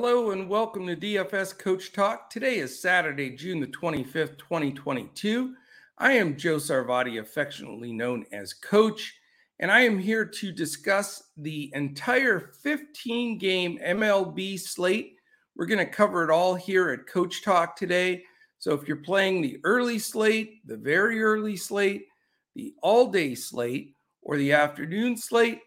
Hello 0.00 0.30
and 0.30 0.48
welcome 0.48 0.86
to 0.86 0.94
DFS 0.94 1.58
Coach 1.58 1.92
Talk. 1.92 2.30
Today 2.30 2.58
is 2.58 2.80
Saturday, 2.80 3.30
June 3.30 3.58
the 3.58 3.66
25th, 3.66 4.38
2022. 4.38 5.56
I 5.98 6.12
am 6.12 6.36
Joe 6.36 6.58
Sarvati, 6.58 7.20
affectionately 7.20 7.92
known 7.92 8.24
as 8.30 8.52
Coach, 8.52 9.16
and 9.58 9.72
I 9.72 9.80
am 9.80 9.98
here 9.98 10.24
to 10.24 10.52
discuss 10.52 11.24
the 11.36 11.72
entire 11.74 12.52
15 12.62 13.38
game 13.38 13.80
MLB 13.84 14.60
slate. 14.60 15.16
We're 15.56 15.66
going 15.66 15.84
to 15.84 15.92
cover 15.92 16.22
it 16.22 16.30
all 16.30 16.54
here 16.54 16.90
at 16.90 17.12
Coach 17.12 17.42
Talk 17.42 17.74
today. 17.74 18.22
So 18.60 18.74
if 18.74 18.86
you're 18.86 18.98
playing 18.98 19.42
the 19.42 19.58
early 19.64 19.98
slate, 19.98 20.64
the 20.64 20.76
very 20.76 21.20
early 21.20 21.56
slate, 21.56 22.06
the 22.54 22.72
all 22.84 23.10
day 23.10 23.34
slate, 23.34 23.96
or 24.22 24.36
the 24.36 24.52
afternoon 24.52 25.16
slate, 25.16 25.62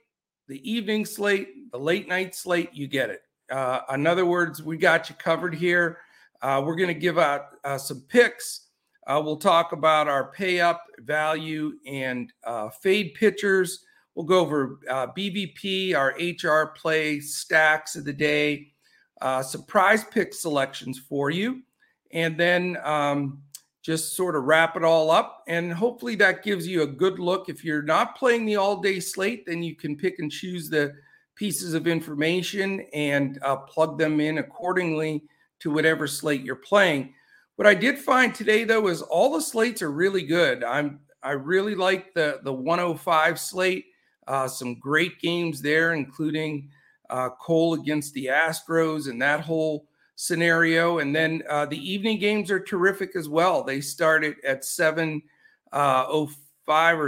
the 0.48 0.72
evening 0.72 1.06
slate, 1.06 1.70
the 1.74 1.78
late 1.78 2.08
night 2.08 2.34
slate, 2.34 2.70
you 2.72 2.88
get 2.88 3.10
it. 3.10 3.24
Uh, 3.52 3.82
in 3.94 4.08
other 4.08 4.26
words, 4.26 4.64
we 4.64 4.78
got 4.78 5.10
you 5.10 5.16
covered 5.16 5.54
here. 5.54 6.00
Uh, 6.42 6.64
we're 6.66 6.76
going 6.76 6.88
to 6.88 6.94
give 6.94 7.20
out 7.20 7.48
uh, 7.64 7.78
some 7.78 8.02
picks. 8.08 8.68
Uh, 9.08 9.22
we'll 9.24 9.38
talk 9.38 9.74
about 9.74 10.08
our 10.08 10.32
pay 10.32 10.62
up 10.62 10.86
value 11.00 11.74
and 11.86 12.32
uh, 12.46 12.70
fade 12.70 13.14
pitchers. 13.14 13.84
We'll 14.16 14.26
go 14.26 14.40
over 14.40 14.80
uh, 14.90 15.08
BVP, 15.08 15.96
our 15.96 16.16
HR 16.18 16.74
play 16.76 17.20
stacks 17.20 17.96
of 17.96 18.06
the 18.06 18.14
day, 18.14 18.72
surprise 19.44 20.04
pick 20.06 20.34
selections 20.34 21.00
for 21.00 21.30
you, 21.30 21.62
and 22.12 22.38
then 22.38 22.78
um, 22.84 23.42
just 23.82 24.16
sort 24.16 24.36
of 24.36 24.44
wrap 24.44 24.76
it 24.76 24.84
all 24.84 25.12
up. 25.12 25.44
And 25.48 25.74
hopefully 25.74 26.16
that 26.16 26.44
gives 26.44 26.68
you 26.68 26.84
a 26.84 26.88
good 26.88 27.20
look. 27.20 27.50
If 27.50 27.64
you're 27.64 27.82
not 27.82 28.18
playing 28.18 28.46
the 28.46 28.58
all 28.58 28.82
day 28.82 29.00
slate, 29.00 29.46
then 29.46 29.64
you 29.64 29.76
can 29.76 29.96
pick 29.96 30.20
and 30.20 30.32
choose 30.32 30.70
the 30.70 30.94
pieces 31.42 31.74
of 31.74 31.88
information 31.88 32.86
and 32.94 33.40
uh, 33.42 33.56
plug 33.56 33.98
them 33.98 34.20
in 34.20 34.38
accordingly 34.38 35.24
to 35.60 35.72
whatever 35.72 36.06
slate 36.06 36.44
you're 36.44 36.56
playing. 36.56 37.16
What 37.56 37.68
I 37.68 37.74
did 37.74 37.98
find 37.98 38.36
today, 38.36 38.64
though, 38.64 38.90
is 38.90 39.02
all 39.02 39.34
the 39.34 39.42
slates 39.42 39.82
are 39.82 39.90
really 39.90 40.22
good. 40.22 40.64
I'm 40.64 41.00
I 41.24 41.32
really 41.32 41.74
like 41.74 42.14
the 42.14 42.42
the 42.44 42.54
105 42.54 43.40
slate. 43.40 43.86
Uh, 44.28 44.48
some 44.48 44.76
great 44.76 45.20
games 45.20 45.64
there, 45.64 45.94
including 45.96 46.70
uh, 47.10 47.30
Cole 47.30 47.74
against 47.74 48.14
the 48.14 48.28
Astros 48.28 49.10
and 49.10 49.20
that 49.20 49.42
whole 49.42 49.88
scenario. 50.18 51.00
And 51.00 51.16
then 51.16 51.42
uh, 51.50 51.66
the 51.66 51.92
evening 51.92 52.20
games 52.20 52.52
are 52.52 52.60
terrific 52.60 53.16
as 53.16 53.28
well. 53.28 53.64
They 53.64 53.82
started 53.82 54.36
at 54.46 54.62
7:05 54.62 55.22
uh, 55.74 56.06
or 56.08 56.28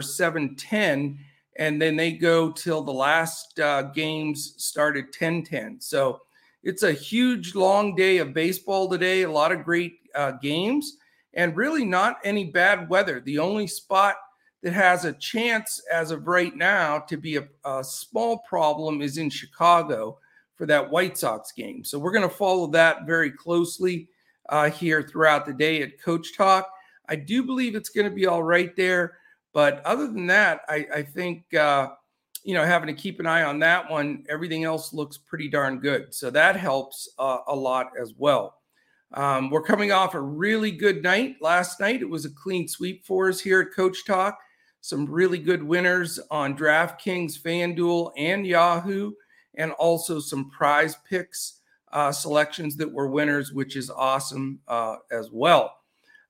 7:10 0.01 1.19
and 1.57 1.81
then 1.81 1.95
they 1.95 2.11
go 2.11 2.51
till 2.51 2.81
the 2.81 2.93
last 2.93 3.59
uh, 3.59 3.83
games 3.83 4.55
start 4.57 4.97
at 4.97 5.11
10 5.11 5.43
10. 5.43 5.79
So 5.79 6.21
it's 6.63 6.83
a 6.83 6.91
huge 6.91 7.55
long 7.55 7.95
day 7.95 8.17
of 8.17 8.33
baseball 8.33 8.89
today, 8.89 9.23
a 9.23 9.31
lot 9.31 9.51
of 9.51 9.63
great 9.63 9.99
uh, 10.15 10.31
games, 10.31 10.97
and 11.33 11.55
really 11.57 11.85
not 11.85 12.17
any 12.23 12.45
bad 12.45 12.89
weather. 12.89 13.19
The 13.19 13.39
only 13.39 13.67
spot 13.67 14.15
that 14.61 14.73
has 14.73 15.03
a 15.03 15.13
chance 15.13 15.81
as 15.91 16.11
of 16.11 16.27
right 16.27 16.55
now 16.55 16.99
to 16.99 17.17
be 17.17 17.35
a, 17.35 17.47
a 17.65 17.83
small 17.83 18.39
problem 18.39 19.01
is 19.01 19.17
in 19.17 19.29
Chicago 19.29 20.17
for 20.55 20.65
that 20.67 20.89
White 20.89 21.17
Sox 21.17 21.51
game. 21.51 21.83
So 21.83 21.99
we're 21.99 22.13
going 22.13 22.27
to 22.27 22.33
follow 22.33 22.67
that 22.67 23.05
very 23.05 23.31
closely 23.31 24.07
uh, 24.49 24.69
here 24.69 25.03
throughout 25.03 25.45
the 25.45 25.53
day 25.53 25.81
at 25.81 26.01
Coach 26.01 26.37
Talk. 26.37 26.69
I 27.09 27.17
do 27.17 27.43
believe 27.43 27.75
it's 27.75 27.89
going 27.89 28.09
to 28.09 28.15
be 28.15 28.27
all 28.27 28.43
right 28.43 28.73
there. 28.77 29.17
But 29.53 29.85
other 29.85 30.07
than 30.07 30.27
that, 30.27 30.61
I, 30.67 30.87
I 30.93 31.01
think 31.03 31.53
uh, 31.53 31.89
you 32.43 32.53
know 32.53 32.65
having 32.65 32.87
to 32.87 33.01
keep 33.01 33.19
an 33.19 33.27
eye 33.27 33.43
on 33.43 33.59
that 33.59 33.89
one. 33.89 34.25
Everything 34.29 34.63
else 34.63 34.93
looks 34.93 35.17
pretty 35.17 35.47
darn 35.47 35.79
good, 35.79 36.13
so 36.13 36.29
that 36.31 36.55
helps 36.55 37.09
uh, 37.19 37.39
a 37.47 37.55
lot 37.55 37.91
as 37.99 38.13
well. 38.17 38.55
Um, 39.13 39.51
we're 39.51 39.61
coming 39.61 39.91
off 39.91 40.15
a 40.15 40.21
really 40.21 40.71
good 40.71 41.03
night 41.03 41.35
last 41.39 41.79
night. 41.79 42.01
It 42.01 42.09
was 42.09 42.25
a 42.25 42.31
clean 42.31 42.67
sweep 42.67 43.05
for 43.05 43.29
us 43.29 43.39
here 43.39 43.61
at 43.61 43.75
Coach 43.75 44.05
Talk. 44.05 44.39
Some 44.81 45.05
really 45.05 45.37
good 45.37 45.63
winners 45.63 46.19
on 46.31 46.57
DraftKings, 46.57 47.39
FanDuel, 47.39 48.11
and 48.17 48.45
Yahoo, 48.45 49.13
and 49.55 49.71
also 49.73 50.19
some 50.19 50.49
prize 50.49 50.97
picks 51.07 51.59
uh, 51.91 52.11
selections 52.11 52.75
that 52.77 52.91
were 52.91 53.07
winners, 53.07 53.53
which 53.53 53.75
is 53.75 53.91
awesome 53.91 54.59
uh, 54.67 54.95
as 55.11 55.29
well. 55.31 55.75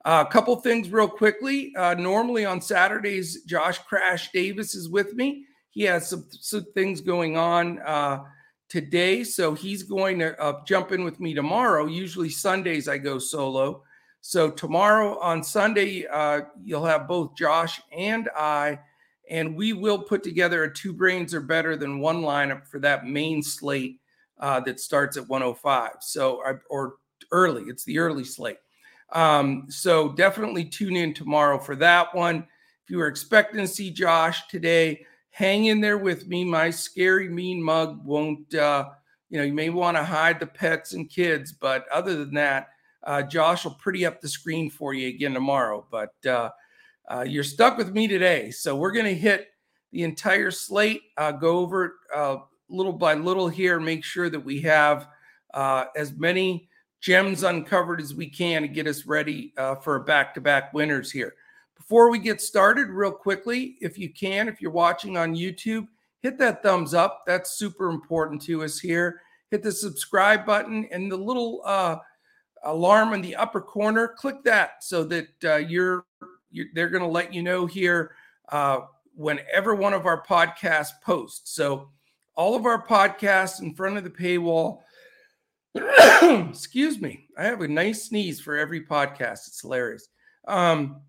Uh, 0.05 0.25
a 0.27 0.31
couple 0.31 0.55
things 0.57 0.89
real 0.89 1.07
quickly. 1.07 1.73
Uh, 1.77 1.93
normally 1.93 2.45
on 2.45 2.59
Saturdays, 2.59 3.43
Josh 3.43 3.77
Crash 3.79 4.31
Davis 4.31 4.75
is 4.75 4.89
with 4.89 5.13
me. 5.13 5.45
He 5.69 5.83
has 5.83 6.09
some, 6.09 6.25
some 6.29 6.65
things 6.73 6.99
going 6.99 7.37
on 7.37 7.79
uh, 7.79 8.19
today, 8.67 9.23
so 9.23 9.53
he's 9.53 9.83
going 9.83 10.19
to 10.19 10.39
uh, 10.41 10.61
jump 10.65 10.91
in 10.91 11.03
with 11.03 11.19
me 11.19 11.33
tomorrow. 11.33 11.85
Usually 11.85 12.29
Sundays 12.29 12.87
I 12.87 12.97
go 12.97 13.17
solo. 13.17 13.83
So 14.19 14.51
tomorrow 14.51 15.17
on 15.19 15.43
Sunday, 15.43 16.05
uh, 16.07 16.41
you'll 16.63 16.85
have 16.85 17.07
both 17.07 17.35
Josh 17.37 17.81
and 17.91 18.29
I, 18.37 18.79
and 19.29 19.55
we 19.55 19.73
will 19.73 19.99
put 19.99 20.21
together 20.21 20.63
a 20.63 20.73
two 20.73 20.93
brains 20.93 21.33
are 21.33 21.41
better 21.41 21.75
than 21.75 21.99
one 21.99 22.21
lineup 22.21 22.67
for 22.67 22.79
that 22.79 23.05
main 23.05 23.41
slate 23.41 23.99
uh, 24.39 24.59
that 24.61 24.79
starts 24.79 25.17
at 25.17 25.27
105. 25.27 25.91
So 26.01 26.41
or 26.69 26.95
early, 27.31 27.63
it's 27.63 27.83
the 27.85 27.99
early 27.99 28.23
slate. 28.23 28.57
Um, 29.13 29.65
so 29.69 30.09
definitely 30.09 30.65
tune 30.65 30.95
in 30.95 31.13
tomorrow 31.13 31.59
for 31.59 31.75
that 31.77 32.13
one. 32.13 32.47
If 32.83 32.89
you 32.89 32.97
were 32.97 33.07
expecting 33.07 33.61
to 33.61 33.67
see 33.67 33.91
Josh 33.91 34.47
today, 34.47 35.05
hang 35.29 35.65
in 35.65 35.79
there 35.79 35.97
with 35.97 36.27
me. 36.27 36.43
My 36.43 36.69
scary 36.69 37.29
mean 37.29 37.61
mug 37.61 38.03
won't, 38.05 38.53
uh, 38.55 38.89
you 39.29 39.37
know, 39.37 39.45
you 39.45 39.53
may 39.53 39.69
want 39.69 39.97
to 39.97 40.03
hide 40.03 40.39
the 40.39 40.47
pets 40.47 40.93
and 40.93 41.09
kids, 41.09 41.51
but 41.51 41.85
other 41.91 42.15
than 42.17 42.33
that, 42.33 42.69
uh, 43.03 43.21
Josh 43.21 43.63
will 43.63 43.75
pretty 43.75 44.05
up 44.05 44.19
the 44.19 44.27
screen 44.27 44.69
for 44.69 44.93
you 44.93 45.07
again 45.09 45.33
tomorrow. 45.33 45.85
But 45.89 46.13
uh, 46.25 46.49
uh, 47.09 47.25
you're 47.27 47.43
stuck 47.43 47.77
with 47.77 47.93
me 47.93 48.07
today. 48.07 48.51
So 48.51 48.75
we're 48.75 48.91
going 48.91 49.05
to 49.05 49.15
hit 49.15 49.47
the 49.91 50.03
entire 50.03 50.51
slate, 50.51 51.01
uh, 51.17 51.31
go 51.31 51.59
over 51.59 51.85
it 51.85 51.91
uh, 52.15 52.37
little 52.69 52.93
by 52.93 53.13
little 53.13 53.47
here, 53.47 53.79
make 53.79 54.03
sure 54.03 54.29
that 54.29 54.39
we 54.39 54.61
have 54.61 55.07
uh, 55.53 55.85
as 55.95 56.13
many 56.13 56.69
gems 57.03 57.43
uncovered 57.43 57.99
as 57.99 58.15
we 58.15 58.25
can 58.25 58.61
to 58.61 58.67
get 58.67 58.87
us 58.87 59.05
ready 59.05 59.53
uh, 59.57 59.75
for 59.75 59.99
back 59.99 60.33
to 60.33 60.39
back 60.39 60.73
winners 60.73 61.11
here. 61.11 61.35
Before 61.75 62.09
we 62.09 62.17
get 62.17 62.39
started, 62.39 62.87
real 62.87 63.11
quickly, 63.11 63.75
if 63.81 63.99
you 63.99 64.09
can, 64.09 64.47
if 64.47 64.61
you're 64.61 64.71
watching 64.71 65.17
on 65.17 65.35
YouTube, 65.35 65.85
hit 66.21 66.37
that 66.37 66.63
thumbs 66.63 66.93
up. 66.93 67.23
That's 67.27 67.51
super 67.51 67.89
important 67.89 68.41
to 68.43 68.63
us 68.63 68.79
here. 68.79 69.19
Hit 69.51 69.63
the 69.63 69.71
subscribe 69.71 70.45
button 70.45 70.87
and 70.93 71.11
the 71.11 71.17
little 71.17 71.61
uh, 71.65 71.97
alarm 72.63 73.13
in 73.13 73.21
the 73.21 73.35
upper 73.35 73.59
corner. 73.59 74.07
Click 74.07 74.41
that 74.45 74.81
so 74.81 75.03
that 75.03 75.27
uh, 75.43 75.57
you're, 75.57 76.05
you're, 76.51 76.67
they're 76.73 76.89
going 76.89 77.03
to 77.03 77.09
let 77.09 77.33
you 77.33 77.43
know 77.43 77.65
here 77.65 78.15
uh, 78.49 78.79
whenever 79.13 79.75
one 79.75 79.93
of 79.93 80.05
our 80.05 80.23
podcasts 80.23 81.01
posts. 81.03 81.53
So 81.53 81.89
all 82.35 82.55
of 82.55 82.65
our 82.65 82.87
podcasts 82.87 83.61
in 83.61 83.75
front 83.75 83.97
of 83.97 84.05
the 84.05 84.09
paywall 84.09 84.79
Excuse 86.49 87.01
me. 87.01 87.27
I 87.37 87.43
have 87.43 87.61
a 87.61 87.67
nice 87.67 88.03
sneeze 88.03 88.39
for 88.39 88.57
every 88.57 88.85
podcast. 88.85 89.47
It's 89.47 89.61
hilarious. 89.61 90.07
Um, 90.47 91.01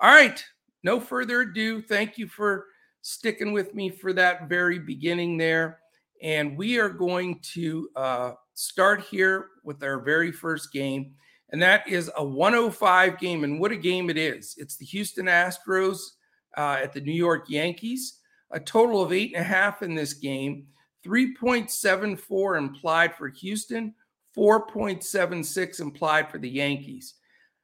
All 0.01 0.13
right, 0.13 0.43
no 0.83 0.99
further 0.99 1.41
ado. 1.41 1.81
Thank 1.81 2.17
you 2.17 2.27
for 2.27 2.65
sticking 3.01 3.53
with 3.53 3.73
me 3.73 3.89
for 3.89 4.13
that 4.13 4.49
very 4.49 4.79
beginning 4.79 5.37
there. 5.37 5.79
And 6.21 6.57
we 6.57 6.79
are 6.79 6.89
going 6.89 7.39
to 7.53 7.89
uh, 7.95 8.31
start 8.53 9.01
here 9.01 9.47
with 9.63 9.83
our 9.83 9.99
very 9.99 10.31
first 10.31 10.71
game. 10.71 11.13
And 11.55 11.61
that 11.61 11.87
is 11.87 12.11
a 12.17 12.21
105 12.21 13.17
game. 13.17 13.45
And 13.45 13.61
what 13.61 13.71
a 13.71 13.77
game 13.77 14.09
it 14.09 14.17
is! 14.17 14.55
It's 14.57 14.75
the 14.75 14.83
Houston 14.83 15.27
Astros 15.27 15.99
uh, 16.57 16.79
at 16.83 16.91
the 16.91 16.99
New 16.99 17.13
York 17.13 17.45
Yankees. 17.47 18.19
A 18.51 18.59
total 18.59 19.01
of 19.01 19.13
eight 19.13 19.31
and 19.33 19.41
a 19.41 19.47
half 19.47 19.81
in 19.81 19.95
this 19.95 20.11
game. 20.15 20.67
3.74 21.05 22.57
implied 22.57 23.15
for 23.15 23.29
Houston, 23.29 23.95
4.76 24.37 25.79
implied 25.79 26.29
for 26.29 26.39
the 26.39 26.49
Yankees. 26.49 27.13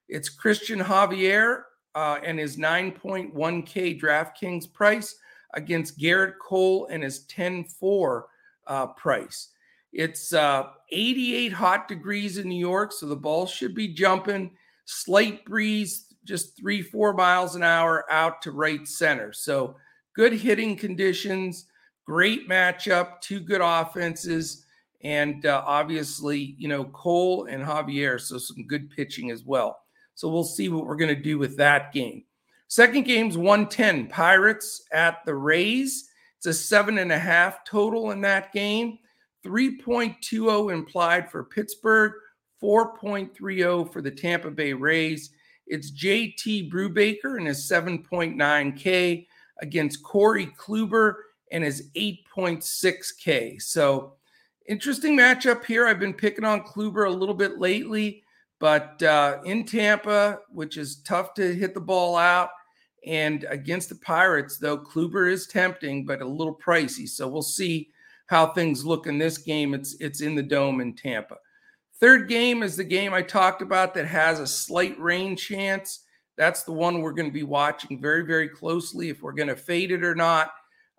It's 0.08 0.30
Christian 0.30 0.80
Javier 0.80 1.64
uh, 1.94 2.20
and 2.24 2.40
his 2.40 2.56
9.1K 2.56 4.00
DraftKings 4.00 4.72
price 4.72 5.18
against 5.54 6.00
Gerrit 6.00 6.36
Cole 6.42 6.88
and 6.90 7.04
his 7.04 7.26
10.4 7.26 8.22
uh, 8.68 8.88
price. 8.88 9.50
It's 9.94 10.34
uh, 10.34 10.70
88 10.90 11.52
hot 11.52 11.88
degrees 11.88 12.38
in 12.38 12.48
New 12.48 12.60
York, 12.60 12.92
so 12.92 13.06
the 13.06 13.16
ball 13.16 13.46
should 13.46 13.76
be 13.76 13.90
jumping. 13.90 14.52
Slight 14.86 15.46
breeze, 15.46 16.14
just 16.24 16.58
three, 16.58 16.82
four 16.82 17.14
miles 17.14 17.56
an 17.56 17.64
hour 17.64 18.06
out 18.12 18.42
to 18.44 18.52
right 18.52 18.88
center. 18.88 19.34
So 19.34 19.76
good 20.16 20.34
hitting 20.34 20.76
conditions, 20.76 21.66
great 22.06 22.48
matchup, 22.48 23.22
two 23.22 23.40
good 23.40 23.62
offenses, 23.62 24.66
and 25.04 25.46
uh, 25.46 25.64
obviously, 25.66 26.56
you 26.58 26.68
know, 26.68 26.86
Cole 26.86 27.46
and 27.46 27.64
Javier, 27.64 28.20
so 28.20 28.38
some 28.38 28.68
good 28.68 28.90
pitching 28.92 29.32
as 29.32 29.44
well. 29.44 29.80
So 30.16 30.30
we'll 30.30 30.44
see 30.44 30.70
what 30.70 30.86
we're 30.86 30.96
going 30.96 31.16
to 31.16 31.22
do 31.22 31.38
with 31.38 31.58
that 31.58 31.92
game. 31.92 32.24
Second 32.68 33.04
game's 33.04 33.38
110 33.38 34.08
Pirates 34.08 34.84
at 34.94 35.26
the 35.26 35.34
Rays. 35.34 36.10
It's 36.38 36.46
a 36.46 36.54
seven 36.54 37.00
and 37.00 37.12
a 37.12 37.20
half 37.20 37.66
total 37.66 38.12
in 38.12 38.22
that 38.22 38.54
game. 38.54 39.00
3.20 39.46 40.74
implied 40.74 41.30
for 41.30 41.44
Pittsburgh, 41.44 42.14
4.30 42.62 43.92
for 43.92 44.02
the 44.02 44.12
Tampa 44.12 44.52
Bay 44.52 44.74
Rays. 44.74 45.32
It's 45.68 45.92
JT 45.92 46.72
Brubaker 46.72 47.38
and 47.38 47.48
his 47.48 47.70
7.9K 47.70 49.28
against 49.62 50.04
Corey 50.04 50.48
Kluber 50.58 51.14
and 51.52 51.64
his 51.64 51.90
8.6K. 51.96 53.62
So 53.62 54.14
interesting 54.68 55.18
matchup 55.18 55.66
here. 55.66 55.88
I've 55.88 56.00
been 56.00 56.14
picking 56.14 56.46
on 56.46 56.64
Kluber 56.64 57.08
a 57.08 57.14
little 57.14 57.36
bit 57.36 57.60
lately, 57.60 58.24
but 58.60 59.02
uh, 59.04 59.40
in 59.44 59.66
Tampa, 59.66 60.40
which 60.50 60.78
is 60.78 61.02
tough 61.04 61.34
to 61.36 61.54
hit 61.54 61.74
the 61.74 61.82
ball 61.82 62.16
out, 62.16 62.50
and 63.06 63.46
against 63.50 63.90
the 63.90 63.96
Pirates, 63.96 64.58
though 64.58 64.78
Kluber 64.78 65.32
is 65.32 65.48
tempting, 65.48 66.06
but 66.06 66.22
a 66.22 66.28
little 66.28 66.56
pricey. 66.56 67.08
So 67.08 67.28
we'll 67.28 67.42
see 67.42 67.90
how 68.32 68.48
things 68.48 68.86
look 68.86 69.06
in 69.06 69.20
this 69.20 69.38
game. 69.38 69.76
It's 69.76 69.96
it's 70.00 70.22
in 70.22 70.34
the 70.34 70.42
dome 70.42 70.82
in 70.82 70.96
Tampa. 70.96 71.36
Third 72.00 72.30
game 72.30 72.64
is 72.64 72.76
the 72.76 72.84
game 72.84 73.14
I 73.14 73.22
talked 73.22 73.62
about 73.62 73.94
that 73.94 74.08
has 74.08 74.40
a 74.40 74.48
slight 74.48 75.00
rain 75.00 75.36
chance. 75.36 76.06
That's 76.38 76.64
the 76.64 76.72
one 76.72 77.02
we're 77.02 77.12
going 77.12 77.30
to 77.30 77.34
be 77.34 77.44
watching 77.44 78.02
very, 78.02 78.26
very 78.26 78.48
closely 78.48 79.10
if 79.10 79.22
we're 79.22 79.34
going 79.34 79.50
to 79.50 79.56
fade 79.56 79.92
it 79.92 80.04
or 80.04 80.16
not. 80.16 80.52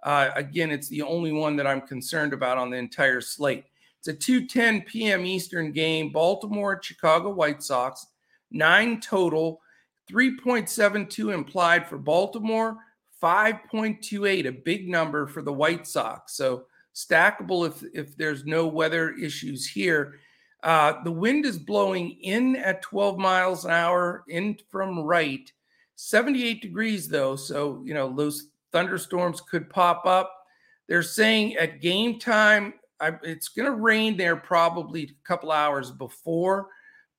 Uh, 0.04 0.28
again, 0.36 0.70
it's 0.70 0.88
the 0.88 1.02
only 1.02 1.32
one 1.32 1.56
that 1.56 1.66
I'm 1.66 1.80
concerned 1.80 2.34
about 2.34 2.58
on 2.58 2.70
the 2.70 2.76
entire 2.76 3.22
slate. 3.22 3.64
It's 3.98 4.08
a 4.08 4.14
2:10 4.14 4.84
p.m. 4.84 5.24
Eastern 5.24 5.72
game. 5.72 6.12
Baltimore 6.12 6.80
Chicago 6.82 7.30
White 7.30 7.62
Sox, 7.62 8.06
nine 8.50 9.00
total, 9.00 9.62
3.72 10.10 11.32
implied 11.32 11.88
for 11.88 11.96
Baltimore, 11.96 12.76
5.28, 13.22 14.46
a 14.46 14.52
big 14.52 14.88
number 14.88 15.26
for 15.26 15.40
the 15.40 15.52
White 15.52 15.86
Sox. 15.86 16.36
So 16.36 16.66
stackable 16.94 17.66
if 17.66 17.82
if 17.94 18.16
there's 18.16 18.44
no 18.44 18.66
weather 18.66 19.12
issues 19.12 19.66
here. 19.66 20.18
Uh, 20.62 21.02
the 21.02 21.10
wind 21.10 21.44
is 21.44 21.58
blowing 21.58 22.10
in 22.20 22.54
at 22.56 22.82
12 22.82 23.18
miles 23.18 23.64
an 23.64 23.72
hour 23.72 24.22
in 24.28 24.56
from 24.70 25.00
right, 25.00 25.50
78 25.96 26.62
degrees 26.62 27.08
though. 27.08 27.36
So 27.36 27.82
you 27.84 27.94
know 27.94 28.14
those 28.14 28.48
thunderstorms 28.72 29.40
could 29.40 29.68
pop 29.70 30.06
up. 30.06 30.32
They're 30.88 31.02
saying 31.02 31.56
at 31.56 31.80
game 31.80 32.18
time 32.18 32.74
I, 33.02 33.12
it's 33.24 33.48
going 33.48 33.66
to 33.66 33.76
rain 33.76 34.16
there 34.16 34.36
probably 34.36 35.02
a 35.02 35.26
couple 35.26 35.50
hours 35.50 35.90
before, 35.90 36.68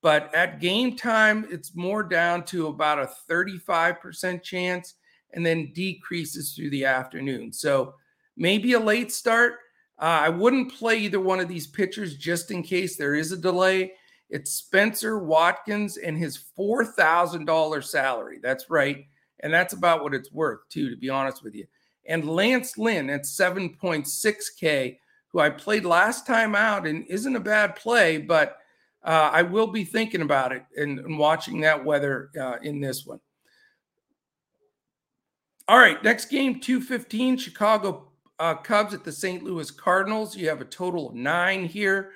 but 0.01 0.33
at 0.33 0.61
game 0.61 0.95
time 0.95 1.45
it's 1.49 1.75
more 1.75 2.03
down 2.03 2.45
to 2.45 2.67
about 2.67 2.99
a 2.99 3.11
35% 3.29 4.41
chance 4.41 4.95
and 5.33 5.45
then 5.45 5.73
decreases 5.73 6.53
through 6.53 6.69
the 6.69 6.85
afternoon. 6.85 7.51
So 7.51 7.95
maybe 8.35 8.73
a 8.73 8.79
late 8.79 9.11
start. 9.11 9.59
Uh, 9.99 10.21
I 10.23 10.29
wouldn't 10.29 10.73
play 10.73 10.97
either 10.97 11.19
one 11.19 11.39
of 11.39 11.47
these 11.47 11.67
pitchers 11.67 12.17
just 12.17 12.51
in 12.51 12.63
case 12.63 12.95
there 12.95 13.15
is 13.15 13.31
a 13.31 13.37
delay. 13.37 13.93
It's 14.29 14.51
Spenser 14.51 15.19
Watkins 15.19 15.97
and 15.97 16.17
his 16.17 16.43
$4,000 16.57 17.83
salary. 17.83 18.39
That's 18.41 18.69
right. 18.69 19.05
And 19.41 19.53
that's 19.53 19.73
about 19.73 20.03
what 20.03 20.13
it's 20.13 20.31
worth, 20.31 20.67
too, 20.69 20.89
to 20.89 20.95
be 20.95 21.09
honest 21.09 21.43
with 21.43 21.53
you. 21.53 21.67
And 22.05 22.27
Lance 22.27 22.77
Lynn 22.77 23.09
at 23.09 23.23
7.6K, 23.23 24.97
who 25.27 25.39
I 25.39 25.49
played 25.49 25.85
last 25.85 26.25
time 26.25 26.55
out 26.55 26.87
and 26.87 27.05
isn't 27.07 27.35
a 27.35 27.39
bad 27.39 27.75
play, 27.75 28.17
but 28.17 28.57
uh, 29.03 29.29
I 29.31 29.41
will 29.41 29.67
be 29.67 29.83
thinking 29.83 30.21
about 30.21 30.51
it 30.51 30.65
and, 30.77 30.99
and 30.99 31.19
watching 31.19 31.61
that 31.61 31.83
weather 31.83 32.29
uh, 32.39 32.57
in 32.61 32.79
this 32.79 33.05
one. 33.05 33.19
All 35.67 35.77
right, 35.77 36.01
next 36.03 36.25
game, 36.25 36.59
215, 36.59 37.37
Chicago 37.37 38.09
uh, 38.43 38.55
Cubs 38.55 38.93
at 38.93 39.05
the 39.05 39.11
St. 39.11 39.41
Louis 39.41 39.71
Cardinals. 39.71 40.35
You 40.35 40.49
have 40.49 40.59
a 40.59 40.65
total 40.65 41.07
of 41.09 41.15
nine 41.15 41.63
here. 41.63 42.11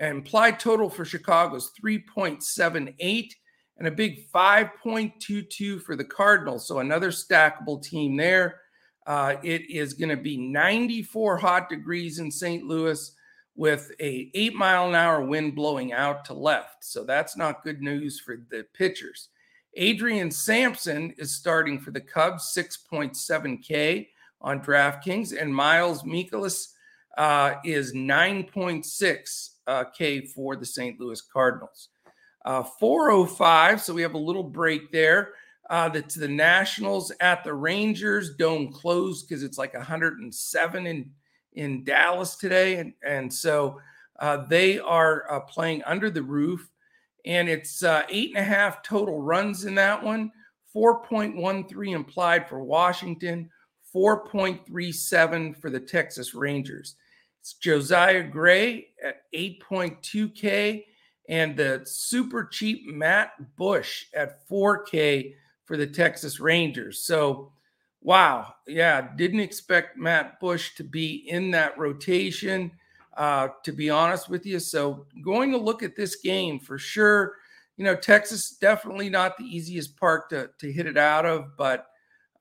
And 0.00 0.18
implied 0.18 0.60
total 0.60 0.90
for 0.90 1.06
Chicago 1.06 1.56
is 1.56 1.70
3.78 1.82 3.30
and 3.78 3.88
a 3.88 3.90
big 3.90 4.30
5.22 4.30 5.80
for 5.80 5.96
the 5.96 6.04
Cardinals. 6.04 6.68
So 6.68 6.80
another 6.80 7.10
stackable 7.10 7.82
team 7.82 8.18
there. 8.18 8.60
Uh, 9.06 9.36
it 9.42 9.70
is 9.70 9.94
going 9.94 10.10
to 10.10 10.22
be 10.22 10.36
94 10.36 11.38
hot 11.38 11.70
degrees 11.70 12.18
in 12.18 12.30
St. 12.30 12.64
Louis 12.64 13.10
with 13.56 13.92
a 13.98 14.30
eight 14.34 14.54
mile 14.54 14.90
an 14.90 14.94
hour 14.94 15.24
wind 15.24 15.54
blowing 15.54 15.94
out 15.94 16.26
to 16.26 16.34
left. 16.34 16.84
So 16.84 17.02
that's 17.02 17.34
not 17.34 17.64
good 17.64 17.80
news 17.80 18.20
for 18.20 18.36
the 18.50 18.66
pitchers. 18.74 19.30
Adrian 19.74 20.30
Sampson 20.30 21.14
is 21.16 21.34
starting 21.34 21.80
for 21.80 21.92
the 21.92 22.00
Cubs, 22.00 22.54
6.7K 22.54 24.08
on 24.42 24.60
DraftKings, 24.60 25.40
and 25.40 25.54
Miles 25.54 26.02
Mikolas 26.02 26.68
uh, 27.16 27.54
is 27.64 27.94
9.6 27.94 29.48
uh, 29.66 29.84
K 29.96 30.26
for 30.26 30.56
the 30.56 30.66
St. 30.66 30.98
Louis 31.00 31.20
Cardinals. 31.20 31.88
Uh, 32.44 32.62
405, 32.62 33.80
so 33.80 33.94
we 33.94 34.02
have 34.02 34.14
a 34.14 34.18
little 34.18 34.42
break 34.42 34.90
there. 34.90 35.34
Uh, 35.70 35.88
that's 35.88 36.16
the 36.16 36.28
Nationals 36.28 37.12
at 37.20 37.44
the 37.44 37.54
Rangers. 37.54 38.34
Dome 38.34 38.72
closed 38.72 39.28
because 39.28 39.42
it's 39.42 39.58
like 39.58 39.74
107 39.74 40.86
in 40.86 41.10
in 41.54 41.84
Dallas 41.84 42.36
today, 42.36 42.76
and 42.76 42.92
and 43.06 43.32
so 43.32 43.78
uh, 44.18 44.38
they 44.48 44.78
are 44.78 45.30
uh, 45.30 45.40
playing 45.40 45.82
under 45.84 46.10
the 46.10 46.22
roof, 46.22 46.70
and 47.24 47.48
it's 47.48 47.82
uh, 47.82 48.02
eight 48.08 48.30
and 48.30 48.38
a 48.38 48.42
half 48.42 48.82
total 48.82 49.20
runs 49.20 49.64
in 49.64 49.74
that 49.76 50.02
one. 50.02 50.32
4.13 50.74 51.94
implied 51.94 52.48
for 52.48 52.64
Washington, 52.64 53.50
4.37 53.94 55.60
for 55.60 55.70
the 55.70 55.80
Texas 55.80 56.34
Rangers. 56.34 56.96
It's 57.40 57.54
Josiah 57.54 58.22
Gray 58.22 58.88
at 59.02 59.22
8.2K 59.34 60.84
and 61.28 61.56
the 61.56 61.82
super 61.84 62.44
cheap 62.44 62.86
Matt 62.86 63.32
Bush 63.56 64.06
at 64.14 64.48
4K 64.48 65.34
for 65.64 65.76
the 65.76 65.86
Texas 65.86 66.40
Rangers. 66.40 67.00
So, 67.00 67.52
wow, 68.00 68.54
yeah, 68.66 69.08
didn't 69.16 69.40
expect 69.40 69.98
Matt 69.98 70.40
Bush 70.40 70.74
to 70.76 70.84
be 70.84 71.28
in 71.28 71.50
that 71.52 71.78
rotation, 71.78 72.70
uh, 73.16 73.48
to 73.64 73.72
be 73.72 73.90
honest 73.90 74.28
with 74.28 74.46
you. 74.46 74.58
So, 74.58 75.06
going 75.24 75.50
to 75.52 75.58
look 75.58 75.82
at 75.82 75.96
this 75.96 76.16
game 76.16 76.58
for 76.58 76.78
sure. 76.78 77.36
You 77.76 77.84
know, 77.84 77.96
Texas 77.96 78.56
definitely 78.60 79.08
not 79.08 79.36
the 79.36 79.44
easiest 79.44 79.96
park 79.96 80.28
to, 80.30 80.50
to 80.58 80.72
hit 80.72 80.86
it 80.86 80.98
out 80.98 81.24
of, 81.26 81.56
but 81.56 81.86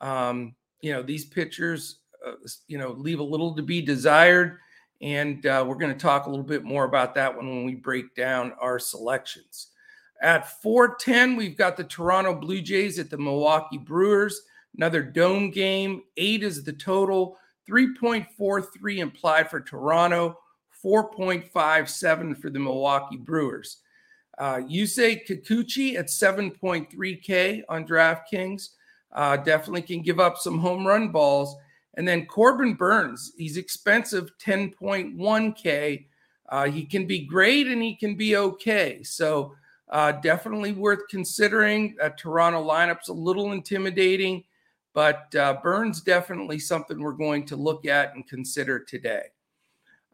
um, 0.01 0.55
you 0.81 0.91
know, 0.91 1.01
these 1.01 1.25
pitchers, 1.25 1.99
uh, 2.25 2.33
you 2.67 2.77
know, 2.77 2.91
leave 2.91 3.19
a 3.19 3.23
little 3.23 3.55
to 3.55 3.61
be 3.61 3.81
desired. 3.81 4.57
And 5.01 5.45
uh, 5.45 5.65
we're 5.67 5.75
going 5.75 5.93
to 5.93 5.99
talk 5.99 6.25
a 6.25 6.29
little 6.29 6.45
bit 6.45 6.63
more 6.63 6.83
about 6.85 7.15
that 7.15 7.35
one 7.35 7.47
when 7.47 7.65
we 7.65 7.75
break 7.75 8.13
down 8.15 8.53
our 8.61 8.77
selections. 8.77 9.67
At 10.21 10.61
410, 10.61 11.35
we've 11.35 11.57
got 11.57 11.77
the 11.77 11.83
Toronto 11.83 12.35
Blue 12.35 12.61
Jays 12.61 12.99
at 12.99 13.09
the 13.09 13.17
Milwaukee 13.17 13.79
Brewers. 13.79 14.41
Another 14.77 15.01
dome 15.01 15.49
game. 15.49 16.03
Eight 16.17 16.43
is 16.43 16.63
the 16.63 16.73
total. 16.73 17.37
3.43 17.67 18.97
implied 18.97 19.49
for 19.49 19.61
Toronto, 19.61 20.37
4.57 20.83 22.37
for 22.37 22.49
the 22.49 22.59
Milwaukee 22.59 23.17
Brewers. 23.17 23.77
Uh, 24.37 24.57
Yusei 24.57 25.25
Kikuchi 25.27 25.95
at 25.95 26.07
7.3K 26.07 27.63
on 27.69 27.87
DraftKings 27.87 28.69
uh, 29.13 29.37
definitely 29.37 29.81
can 29.81 30.01
give 30.01 30.19
up 30.19 30.37
some 30.37 30.59
home 30.59 30.85
run 30.85 31.09
balls. 31.09 31.55
And 31.95 32.07
then 32.07 32.25
Corbin 32.25 32.75
Burnes, 32.75 33.33
he's 33.37 33.57
expensive, 33.57 34.31
10.1K. 34.39 36.05
Uh, 36.49 36.65
he 36.65 36.85
can 36.85 37.05
be 37.05 37.25
great 37.25 37.67
and 37.67 37.81
he 37.81 37.95
can 37.95 38.15
be 38.15 38.37
okay. 38.37 39.03
So 39.03 39.55
uh, 39.89 40.13
definitely 40.13 40.71
worth 40.71 41.07
considering. 41.09 41.95
Uh, 42.01 42.09
Toronto 42.17 42.63
lineup's 42.63 43.09
a 43.09 43.13
little 43.13 43.51
intimidating, 43.51 44.43
but 44.93 45.33
uh, 45.35 45.57
Burnes 45.61 46.01
definitely 46.01 46.59
something 46.59 46.99
we're 46.99 47.11
going 47.11 47.45
to 47.47 47.55
look 47.55 47.85
at 47.85 48.15
and 48.15 48.27
consider 48.27 48.79
today. 48.79 49.23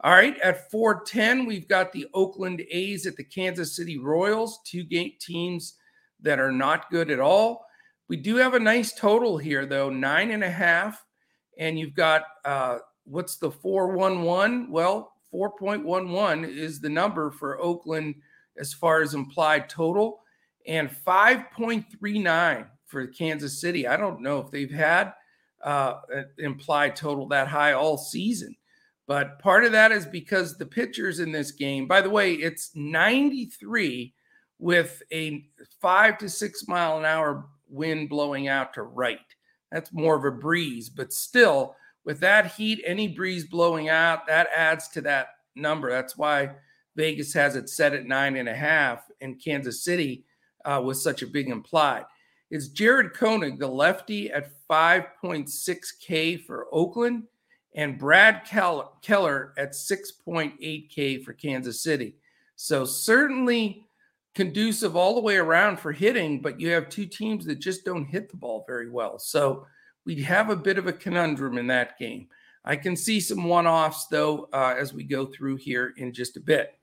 All 0.00 0.12
right, 0.12 0.38
at 0.40 0.70
410, 0.70 1.44
we've 1.44 1.66
got 1.66 1.92
the 1.92 2.06
Oakland 2.14 2.62
A's 2.70 3.04
at 3.06 3.16
the 3.16 3.24
Kansas 3.24 3.74
City 3.74 3.98
Royals, 3.98 4.60
two 4.64 4.84
game 4.84 5.12
teams 5.18 5.74
that 6.20 6.38
are 6.38 6.52
not 6.52 6.88
good 6.90 7.10
at 7.10 7.18
all. 7.18 7.66
We 8.08 8.16
do 8.16 8.36
have 8.36 8.54
a 8.54 8.60
nice 8.60 8.92
total 8.92 9.38
here, 9.38 9.66
though, 9.66 9.90
nine 9.90 10.30
and 10.30 10.42
a 10.42 10.50
half. 10.50 11.04
And 11.58 11.78
you've 11.78 11.94
got 11.94 12.22
uh, 12.44 12.78
what's 13.04 13.36
the 13.36 13.50
411? 13.50 14.70
Well, 14.70 15.12
4.11 15.32 16.48
is 16.48 16.80
the 16.80 16.88
number 16.88 17.30
for 17.30 17.60
Oakland 17.60 18.14
as 18.56 18.72
far 18.72 19.02
as 19.02 19.14
implied 19.14 19.68
total, 19.68 20.20
and 20.66 20.90
5.39 20.90 22.66
for 22.86 23.06
Kansas 23.06 23.60
City. 23.60 23.86
I 23.86 23.96
don't 23.96 24.20
know 24.20 24.38
if 24.40 24.50
they've 24.50 24.70
had 24.70 25.12
uh, 25.62 25.94
implied 26.38 26.96
total 26.96 27.28
that 27.28 27.48
high 27.48 27.72
all 27.72 27.98
season. 27.98 28.56
But 29.06 29.38
part 29.38 29.64
of 29.64 29.72
that 29.72 29.92
is 29.92 30.04
because 30.04 30.56
the 30.56 30.66
pitchers 30.66 31.20
in 31.20 31.32
this 31.32 31.50
game, 31.50 31.86
by 31.86 32.00
the 32.00 32.10
way, 32.10 32.34
it's 32.34 32.72
93 32.74 34.12
with 34.58 35.02
a 35.12 35.46
five 35.80 36.18
to 36.18 36.28
six 36.28 36.68
mile 36.68 36.98
an 36.98 37.04
hour 37.04 37.46
wind 37.70 38.08
blowing 38.08 38.48
out 38.48 38.74
to 38.74 38.82
right. 38.82 39.18
That's 39.70 39.92
more 39.92 40.16
of 40.16 40.24
a 40.24 40.36
breeze, 40.36 40.88
but 40.88 41.12
still, 41.12 41.76
with 42.04 42.20
that 42.20 42.52
heat, 42.54 42.82
any 42.86 43.08
breeze 43.08 43.44
blowing 43.44 43.88
out, 43.88 44.26
that 44.26 44.48
adds 44.54 44.88
to 44.88 45.00
that 45.02 45.28
number. 45.54 45.90
That's 45.90 46.16
why 46.16 46.52
Vegas 46.96 47.32
has 47.34 47.54
it 47.54 47.68
set 47.68 47.92
at 47.92 48.06
nine 48.06 48.36
and 48.36 48.48
a 48.48 48.54
half, 48.54 49.04
and 49.20 49.42
Kansas 49.42 49.84
City 49.84 50.24
uh, 50.64 50.92
such 50.94 51.22
a 51.22 51.26
big 51.26 51.48
implied. 51.48 52.04
Is 52.50 52.68
Jared 52.68 53.12
Koenig, 53.12 53.58
the 53.58 53.68
lefty, 53.68 54.30
at 54.30 54.50
5.6K 54.70 56.44
for 56.44 56.66
Oakland, 56.72 57.24
and 57.74 57.98
Brad 57.98 58.44
Keller 58.44 59.52
at 59.58 59.72
6.8K 59.72 61.22
for 61.22 61.34
Kansas 61.34 61.82
City. 61.82 62.16
So 62.56 62.84
certainly 62.84 63.87
conducive 64.34 64.96
all 64.96 65.14
the 65.14 65.20
way 65.20 65.36
around 65.36 65.80
for 65.80 65.92
hitting, 65.92 66.40
but 66.40 66.60
you 66.60 66.70
have 66.70 66.88
two 66.88 67.06
teams 67.06 67.44
that 67.46 67.58
just 67.58 67.84
don't 67.84 68.04
hit 68.04 68.30
the 68.30 68.36
ball 68.36 68.64
very 68.66 68.90
well. 68.90 69.18
So 69.18 69.66
we 70.04 70.22
have 70.22 70.50
a 70.50 70.56
bit 70.56 70.78
of 70.78 70.86
a 70.86 70.92
conundrum 70.92 71.58
in 71.58 71.66
that 71.68 71.98
game. 71.98 72.28
I 72.64 72.76
can 72.76 72.96
see 72.96 73.20
some 73.20 73.44
one 73.44 73.66
offs, 73.66 74.06
though, 74.06 74.48
uh, 74.52 74.74
as 74.78 74.92
we 74.92 75.04
go 75.04 75.26
through 75.26 75.56
here 75.56 75.94
in 75.96 76.12
just 76.12 76.36
a 76.36 76.40
bit. 76.40 76.78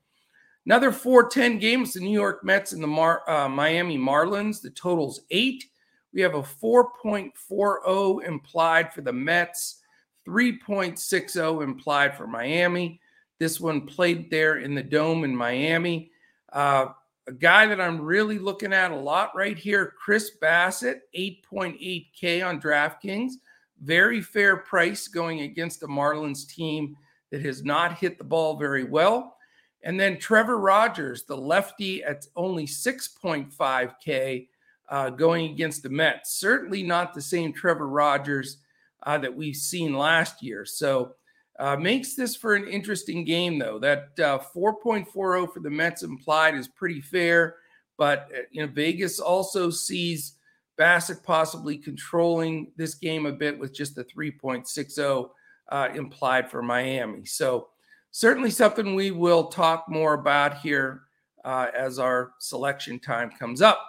Another 0.65 0.91
410 0.91 1.59
games 1.59 1.93
the 1.93 1.99
New 1.99 2.11
York 2.11 2.43
Mets 2.43 2.73
and 2.73 2.81
the 2.81 2.87
Mar- 2.87 3.29
uh, 3.29 3.47
Miami 3.47 3.97
Marlins. 3.97 4.61
The 4.61 4.71
total's 4.71 5.21
eight. 5.29 5.65
We 6.11 6.21
have 6.21 6.33
a 6.33 6.41
4.40 6.41 8.25
implied 8.25 8.91
for 8.93 9.01
the 9.01 9.13
Mets, 9.13 9.81
3.60 10.27 11.63
implied 11.63 12.17
for 12.17 12.25
Miami. 12.25 12.99
This 13.37 13.59
one 13.59 13.81
played 13.85 14.31
there 14.31 14.57
in 14.57 14.73
the 14.73 14.81
dome 14.81 15.23
in 15.23 15.35
Miami. 15.35 16.11
Uh, 16.51 16.87
a 17.27 17.31
guy 17.31 17.65
that 17.65 17.81
I'm 17.81 18.01
really 18.01 18.37
looking 18.37 18.73
at 18.73 18.91
a 18.91 18.95
lot 18.95 19.35
right 19.35 19.57
here, 19.57 19.93
Chris 19.97 20.31
Bassitt, 20.41 20.99
8.8K 21.17 22.45
on 22.45 22.61
DraftKings. 22.61 23.33
Very 23.81 24.21
fair 24.21 24.57
price 24.57 25.07
going 25.07 25.41
against 25.41 25.83
a 25.83 25.87
Marlins 25.87 26.47
team 26.47 26.95
that 27.31 27.41
has 27.41 27.63
not 27.63 27.97
hit 27.97 28.17
the 28.17 28.23
ball 28.23 28.57
very 28.57 28.83
well. 28.83 29.37
And 29.83 29.99
then 29.99 30.17
Trevor 30.17 30.57
Rogers, 30.57 31.23
the 31.23 31.37
lefty 31.37 32.03
at 32.03 32.25
only 32.35 32.65
6.5K 32.65 34.47
uh, 34.89 35.09
going 35.09 35.51
against 35.51 35.83
the 35.83 35.89
Mets. 35.89 36.39
Certainly 36.39 36.83
not 36.83 37.13
the 37.13 37.21
same 37.21 37.53
Trevor 37.53 37.87
Rogers 37.87 38.57
uh, 39.03 39.17
that 39.17 39.35
we've 39.35 39.55
seen 39.55 39.93
last 39.93 40.43
year. 40.43 40.65
So 40.65 41.13
uh, 41.59 41.75
makes 41.77 42.15
this 42.15 42.35
for 42.35 42.55
an 42.55 42.67
interesting 42.67 43.23
game, 43.23 43.57
though. 43.57 43.79
That 43.79 44.09
uh, 44.19 44.39
4.40 44.55 45.05
for 45.11 45.59
the 45.61 45.69
Mets 45.69 46.03
implied 46.03 46.55
is 46.55 46.67
pretty 46.67 47.01
fair, 47.01 47.57
but 47.97 48.29
uh, 48.35 48.41
you 48.51 48.61
know 48.65 48.71
Vegas 48.71 49.19
also 49.19 49.69
sees 49.69 50.35
Bassitt 50.77 51.23
possibly 51.23 51.77
controlling 51.77 52.71
this 52.75 52.95
game 52.95 53.25
a 53.25 53.31
bit 53.31 53.57
with 53.57 53.73
just 53.73 53.95
the 53.95 54.03
3.60 54.03 55.29
uh, 55.69 55.89
implied 55.95 56.51
for 56.51 56.61
Miami. 56.61 57.25
So 57.25 57.69
certainly 58.11 58.51
something 58.51 58.93
we 58.93 59.11
will 59.11 59.45
talk 59.47 59.85
more 59.87 60.13
about 60.13 60.57
here 60.57 61.03
uh, 61.45 61.67
as 61.77 61.99
our 61.99 62.33
selection 62.39 62.99
time 62.99 63.31
comes 63.31 63.61
up. 63.61 63.81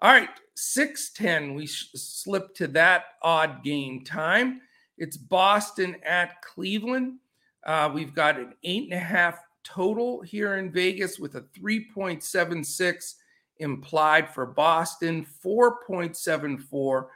All 0.00 0.12
right, 0.12 0.28
610, 0.56 1.54
we 1.54 1.66
sh- 1.66 1.90
slip 1.94 2.54
to 2.56 2.66
that 2.68 3.04
odd 3.22 3.62
game 3.62 4.04
time. 4.04 4.60
It's 5.02 5.16
Boston 5.16 5.96
at 6.06 6.40
Cleveland. 6.42 7.18
Uh, 7.66 7.90
we've 7.92 8.14
got 8.14 8.38
an 8.38 8.54
eight 8.62 8.84
and 8.84 8.92
a 8.92 9.04
half 9.04 9.40
total 9.64 10.20
here 10.20 10.58
in 10.58 10.70
Vegas 10.70 11.18
with 11.18 11.34
a 11.34 11.40
3.76 11.58 13.14
implied 13.58 14.32
for 14.32 14.46
Boston, 14.46 15.26
4.74 15.44 16.60
for 16.68 17.06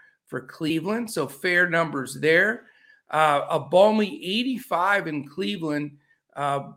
Cleveland. 0.48 1.08
So 1.08 1.28
fair 1.28 1.70
numbers 1.70 2.14
there. 2.14 2.64
Uh, 3.08 3.46
a 3.50 3.60
balmy 3.60 4.16
85 4.40 5.06
in 5.06 5.28
Cleveland. 5.28 5.96
Uh, 6.34 6.72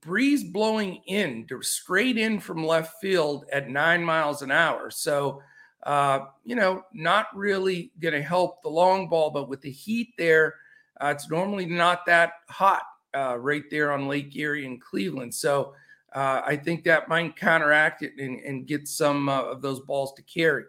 breeze 0.00 0.44
blowing 0.44 1.02
in 1.06 1.46
straight 1.60 2.16
in 2.16 2.40
from 2.40 2.64
left 2.64 3.02
field 3.02 3.44
at 3.52 3.68
nine 3.68 4.02
miles 4.02 4.40
an 4.40 4.50
hour. 4.50 4.90
So 4.90 5.42
uh, 5.84 6.26
you 6.44 6.56
know, 6.56 6.84
not 6.92 7.26
really 7.34 7.92
going 8.00 8.14
to 8.14 8.22
help 8.22 8.62
the 8.62 8.68
long 8.68 9.08
ball, 9.08 9.30
but 9.30 9.48
with 9.48 9.60
the 9.60 9.70
heat 9.70 10.14
there, 10.16 10.56
uh, 11.00 11.08
it's 11.08 11.30
normally 11.30 11.66
not 11.66 12.06
that 12.06 12.32
hot 12.48 12.82
uh, 13.14 13.36
right 13.38 13.64
there 13.70 13.92
on 13.92 14.08
Lake 14.08 14.34
Erie 14.34 14.64
in 14.64 14.80
Cleveland. 14.80 15.34
So 15.34 15.74
uh, 16.14 16.42
I 16.44 16.56
think 16.56 16.84
that 16.84 17.08
might 17.08 17.36
counteract 17.36 18.02
it 18.02 18.12
and, 18.18 18.40
and 18.40 18.66
get 18.66 18.88
some 18.88 19.28
uh, 19.28 19.42
of 19.42 19.60
those 19.60 19.80
balls 19.80 20.14
to 20.14 20.22
carry. 20.22 20.64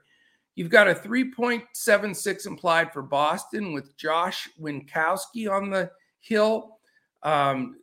You've 0.55 0.69
got 0.69 0.88
a 0.88 0.95
3.76 0.95 2.48
implied 2.48 2.91
for 2.91 3.01
Boston 3.01 3.74
with 3.74 3.95
Josh 3.98 4.50
Winckowski 4.60 5.50
on 5.50 5.69
the 5.69 5.91
hill. 6.19 6.79
Um, 7.24 7.77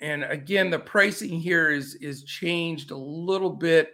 and 0.00 0.24
again, 0.24 0.70
the 0.70 0.78
pricing 0.78 1.38
here 1.38 1.70
is 1.70 1.94
is 1.96 2.24
changed 2.24 2.90
a 2.90 2.96
little 2.96 3.50
bit 3.50 3.92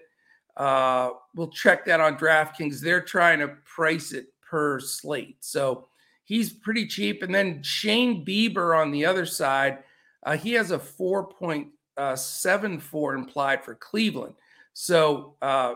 uh, 0.59 1.13
we'll 1.35 1.49
check 1.49 1.87
that 1.87 2.01
on 2.01 2.19
DraftKings. 2.19 2.81
They're 2.81 3.01
trying 3.01 3.39
to 3.39 3.49
price 3.65 4.13
it 4.13 4.27
per 4.43 4.79
slate. 4.81 5.37
So 5.41 5.87
he's 6.25 6.53
pretty 6.53 6.87
cheap. 6.89 7.23
And 7.23 7.35
then 7.35 7.63
Shane 7.63 8.27
Bieber 8.27 8.77
on 8.77 8.91
the 8.91 9.07
other 9.07 9.25
side, 9.25 9.79
uh, 10.25 10.37
he 10.37 10.53
has 10.55 10.73
a 10.73 10.79
4.74 10.79 13.15
implied 13.15 13.65
for 13.65 13.77
Cleveland. 13.77 14.35
So 14.75 15.37
uh, 15.41 15.75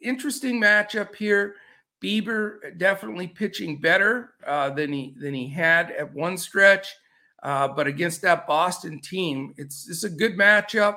interesting 0.00 0.60
matchup 0.60 1.16
here. 1.16 1.56
Bieber 2.02 2.76
definitely 2.78 3.26
pitching 3.26 3.80
better 3.80 4.34
uh, 4.46 4.68
than 4.70 4.92
he 4.92 5.16
than 5.18 5.32
he 5.32 5.48
had 5.48 5.92
at 5.92 6.12
one 6.12 6.36
stretch, 6.36 6.94
uh, 7.42 7.68
but 7.68 7.86
against 7.86 8.20
that 8.20 8.46
Boston 8.46 9.00
team, 9.00 9.54
it's 9.56 9.88
it's 9.88 10.04
a 10.04 10.10
good 10.10 10.36
matchup 10.36 10.96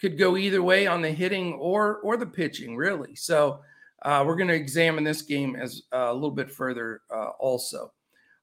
could 0.00 0.18
go 0.18 0.36
either 0.36 0.62
way 0.62 0.86
on 0.86 1.02
the 1.02 1.10
hitting 1.10 1.54
or 1.54 1.98
or 1.98 2.16
the 2.16 2.26
pitching, 2.26 2.76
really. 2.76 3.14
So 3.14 3.60
uh, 4.02 4.24
we're 4.26 4.36
going 4.36 4.48
to 4.48 4.54
examine 4.54 5.04
this 5.04 5.22
game 5.22 5.56
as 5.56 5.82
uh, 5.92 6.08
a 6.10 6.14
little 6.14 6.30
bit 6.30 6.50
further 6.50 7.02
uh, 7.14 7.30
also. 7.38 7.92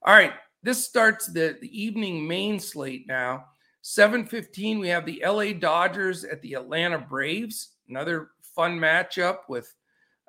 All 0.03 0.13
right, 0.13 0.33
this 0.61 0.85
starts 0.85 1.27
the, 1.27 1.57
the 1.59 1.81
evening 1.81 2.27
main 2.27 2.59
slate 2.59 3.07
now. 3.07 3.45
7:15, 3.83 4.79
we 4.79 4.89
have 4.89 5.05
the 5.05 5.23
LA 5.25 5.53
Dodgers 5.53 6.23
at 6.23 6.41
the 6.41 6.53
Atlanta 6.53 6.99
Braves. 6.99 7.69
Another 7.89 8.29
fun 8.41 8.77
matchup 8.77 9.39
with, 9.47 9.73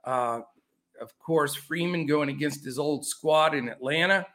uh, 0.05 0.41
of 1.01 1.19
course, 1.19 1.55
Freeman 1.55 2.07
going 2.07 2.29
against 2.29 2.65
his 2.65 2.79
old 2.79 3.05
squad 3.05 3.55
in 3.55 3.69
Atlanta. 3.69 4.27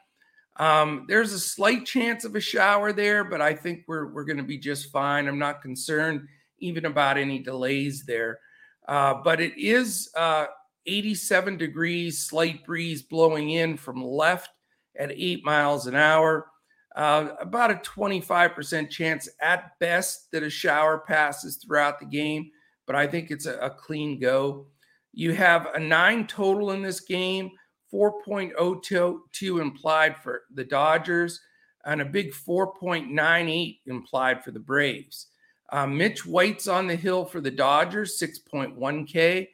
Um, 0.56 1.06
there's 1.08 1.32
a 1.32 1.40
slight 1.40 1.84
chance 1.86 2.24
of 2.24 2.36
a 2.36 2.40
shower 2.40 2.92
there, 2.92 3.24
but 3.24 3.40
I 3.40 3.54
think 3.54 3.84
we're 3.88 4.12
we're 4.12 4.24
going 4.24 4.36
to 4.36 4.44
be 4.44 4.58
just 4.58 4.92
fine. 4.92 5.26
I'm 5.26 5.38
not 5.38 5.62
concerned 5.62 6.28
even 6.58 6.84
about 6.86 7.18
any 7.18 7.38
delays 7.38 8.04
there. 8.04 8.38
Uh, 8.86 9.14
but 9.24 9.40
it 9.40 9.56
is 9.56 10.10
uh, 10.16 10.46
87 10.86 11.56
degrees, 11.56 12.20
slight 12.20 12.64
breeze 12.64 13.02
blowing 13.02 13.50
in 13.50 13.76
from 13.76 14.04
left 14.04 14.50
at 14.98 15.10
eight 15.12 15.44
miles 15.44 15.86
an 15.86 15.94
hour. 15.94 16.46
Uh, 16.94 17.30
about 17.40 17.72
a 17.72 17.74
25% 17.76 18.88
chance 18.88 19.28
at 19.40 19.76
best 19.80 20.30
that 20.30 20.44
a 20.44 20.50
shower 20.50 20.98
passes 20.98 21.56
throughout 21.56 21.98
the 21.98 22.06
game, 22.06 22.50
but 22.86 22.94
I 22.94 23.06
think 23.06 23.30
it's 23.30 23.46
a, 23.46 23.56
a 23.58 23.70
clean 23.70 24.20
go. 24.20 24.66
You 25.12 25.32
have 25.32 25.68
a 25.74 25.80
nine 25.80 26.26
total 26.28 26.70
in 26.70 26.82
this 26.82 27.00
game, 27.00 27.50
4.02 27.92 29.60
implied 29.60 30.16
for 30.18 30.42
the 30.54 30.64
Dodgers. 30.64 31.40
and 31.84 32.00
a 32.00 32.04
big 32.04 32.32
4.98 32.32 33.78
implied 33.86 34.44
for 34.44 34.52
the 34.52 34.60
Braves. 34.60 35.28
Uh, 35.70 35.86
Mitch 35.86 36.26
White's 36.26 36.68
on 36.68 36.86
the 36.86 36.96
hill 36.96 37.24
for 37.24 37.40
the 37.40 37.50
Dodgers, 37.50 38.18
6.1K, 38.18 39.48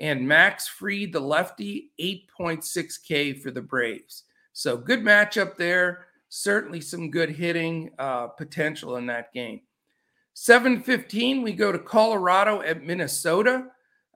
and 0.00 0.28
Max 0.28 0.68
Fried, 0.68 1.12
the 1.12 1.20
lefty, 1.20 1.90
8.6K 2.00 3.40
for 3.40 3.50
the 3.50 3.62
Braves. 3.62 4.24
So 4.52 4.76
good 4.76 5.00
matchup 5.00 5.56
there. 5.56 6.06
Certainly 6.28 6.80
some 6.80 7.10
good 7.10 7.30
hitting 7.30 7.90
uh, 7.98 8.28
potential 8.28 8.96
in 8.96 9.06
that 9.06 9.32
game. 9.32 9.60
7:15, 10.34 11.42
we 11.42 11.52
go 11.52 11.72
to 11.72 11.78
Colorado 11.78 12.60
at 12.60 12.82
Minnesota. 12.82 13.68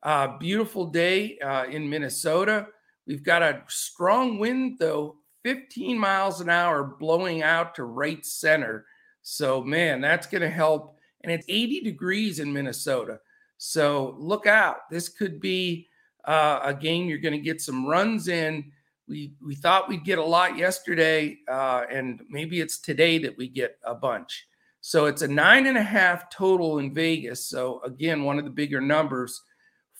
Uh, 0.02 0.38
beautiful 0.38 0.86
day 0.86 1.38
uh, 1.38 1.64
in 1.64 1.88
Minnesota. 1.88 2.66
We've 3.06 3.22
got 3.22 3.42
a 3.42 3.62
strong 3.68 4.38
wind, 4.38 4.78
though, 4.78 5.16
15 5.44 5.98
miles 5.98 6.40
an 6.40 6.48
hour 6.48 6.84
blowing 6.84 7.42
out 7.42 7.74
to 7.74 7.84
right 7.84 8.24
center. 8.24 8.86
So, 9.22 9.62
man, 9.62 10.00
that's 10.00 10.26
going 10.26 10.42
to 10.42 10.50
help. 10.50 10.98
And 11.22 11.32
it's 11.32 11.46
80 11.48 11.80
degrees 11.80 12.38
in 12.38 12.52
Minnesota. 12.52 13.20
So, 13.58 14.16
look 14.18 14.46
out. 14.46 14.88
This 14.90 15.08
could 15.08 15.40
be 15.40 15.88
uh, 16.24 16.60
a 16.62 16.74
game 16.74 17.08
you're 17.08 17.18
going 17.18 17.34
to 17.34 17.38
get 17.38 17.60
some 17.60 17.86
runs 17.86 18.28
in. 18.28 18.72
We, 19.06 19.34
we 19.44 19.54
thought 19.54 19.88
we'd 19.88 20.04
get 20.04 20.18
a 20.18 20.24
lot 20.24 20.56
yesterday, 20.56 21.38
uh, 21.48 21.82
and 21.90 22.22
maybe 22.30 22.60
it's 22.60 22.78
today 22.78 23.18
that 23.18 23.36
we 23.36 23.48
get 23.48 23.76
a 23.84 23.94
bunch. 23.94 24.46
So, 24.80 25.06
it's 25.06 25.22
a 25.22 25.28
nine 25.28 25.66
and 25.66 25.76
a 25.76 25.82
half 25.82 26.30
total 26.30 26.78
in 26.78 26.94
Vegas. 26.94 27.46
So, 27.46 27.82
again, 27.84 28.24
one 28.24 28.38
of 28.38 28.44
the 28.44 28.50
bigger 28.50 28.80
numbers. 28.80 29.42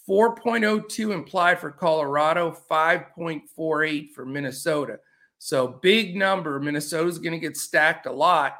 4.02 0.08 1.12
implied 1.12 1.60
for 1.60 1.70
Colorado, 1.70 2.56
5.48 2.70 4.10
for 4.10 4.24
Minnesota. 4.24 4.98
So 5.38 5.78
big 5.80 6.16
number. 6.16 6.60
Minnesota's 6.60 7.18
going 7.18 7.32
to 7.32 7.38
get 7.38 7.56
stacked 7.56 8.06
a 8.06 8.12
lot. 8.12 8.56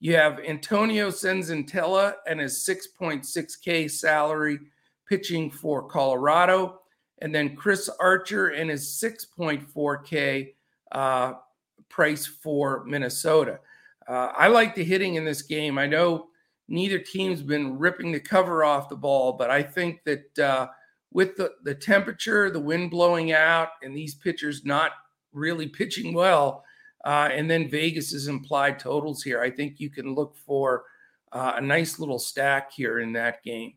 You 0.00 0.16
have 0.16 0.40
Antonio 0.40 1.10
Senzatela 1.10 2.14
and 2.26 2.40
his 2.40 2.66
6.6K 2.66 3.90
salary 3.90 4.58
pitching 5.06 5.50
for 5.50 5.86
Colorado. 5.86 6.80
And 7.20 7.34
then 7.34 7.54
Chris 7.54 7.90
Archer 8.00 8.48
and 8.48 8.70
his 8.70 8.86
6.4K 9.02 10.54
uh, 10.92 11.34
price 11.90 12.26
for 12.26 12.84
Minnesota. 12.86 13.60
Uh, 14.08 14.32
I 14.34 14.48
like 14.48 14.74
the 14.74 14.84
hitting 14.84 15.16
in 15.16 15.24
this 15.24 15.42
game. 15.42 15.76
I 15.76 15.86
know 15.86 16.28
neither 16.66 16.98
team's 16.98 17.42
been 17.42 17.78
ripping 17.78 18.10
the 18.10 18.20
cover 18.20 18.64
off 18.64 18.88
the 18.88 18.96
ball, 18.96 19.34
but 19.34 19.50
I 19.50 19.62
think 19.62 20.02
that 20.04 20.38
uh, 20.38 20.68
with 21.12 21.36
the, 21.36 21.52
the 21.64 21.74
temperature, 21.74 22.50
the 22.50 22.60
wind 22.60 22.90
blowing 22.90 23.32
out, 23.32 23.68
and 23.82 23.94
these 23.94 24.14
pitchers 24.14 24.64
not 24.64 24.92
really 25.32 25.68
pitching 25.68 26.14
well. 26.14 26.64
Uh, 27.04 27.28
and 27.32 27.50
then 27.50 27.70
Vegas's 27.70 28.28
implied 28.28 28.78
totals 28.78 29.22
here. 29.22 29.40
I 29.40 29.50
think 29.50 29.80
you 29.80 29.90
can 29.90 30.14
look 30.14 30.36
for 30.36 30.84
uh, 31.32 31.54
a 31.56 31.60
nice 31.60 31.98
little 31.98 32.18
stack 32.18 32.72
here 32.72 33.00
in 33.00 33.12
that 33.14 33.42
game. 33.42 33.74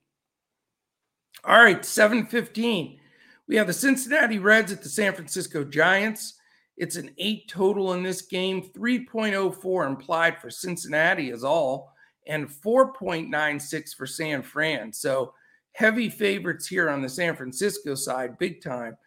All 1.45 1.61
right, 1.61 1.83
715. 1.83 2.99
We 3.47 3.55
have 3.55 3.67
the 3.67 3.73
Cincinnati 3.73 4.39
Reds 4.39 4.71
at 4.71 4.81
the 4.81 4.89
San 4.89 5.13
Francisco 5.13 5.63
Giants. 5.63 6.35
It's 6.77 6.95
an 6.95 7.11
eight 7.17 7.47
total 7.47 7.93
in 7.93 8.03
this 8.03 8.23
game, 8.23 8.69
3.04 8.75 9.87
implied 9.87 10.39
for 10.39 10.49
Cincinnati 10.49 11.29
is 11.29 11.43
all, 11.43 11.93
and 12.27 12.49
4.96 12.49 13.95
for 13.95 14.07
San 14.07 14.41
Fran. 14.41 14.91
So 14.91 15.33
heavy 15.73 16.09
favorites 16.09 16.67
here 16.67 16.89
on 16.89 17.01
the 17.01 17.09
San 17.09 17.35
Francisco 17.35 17.93
side, 17.93 18.37
big 18.39 18.63
time. 18.63 18.97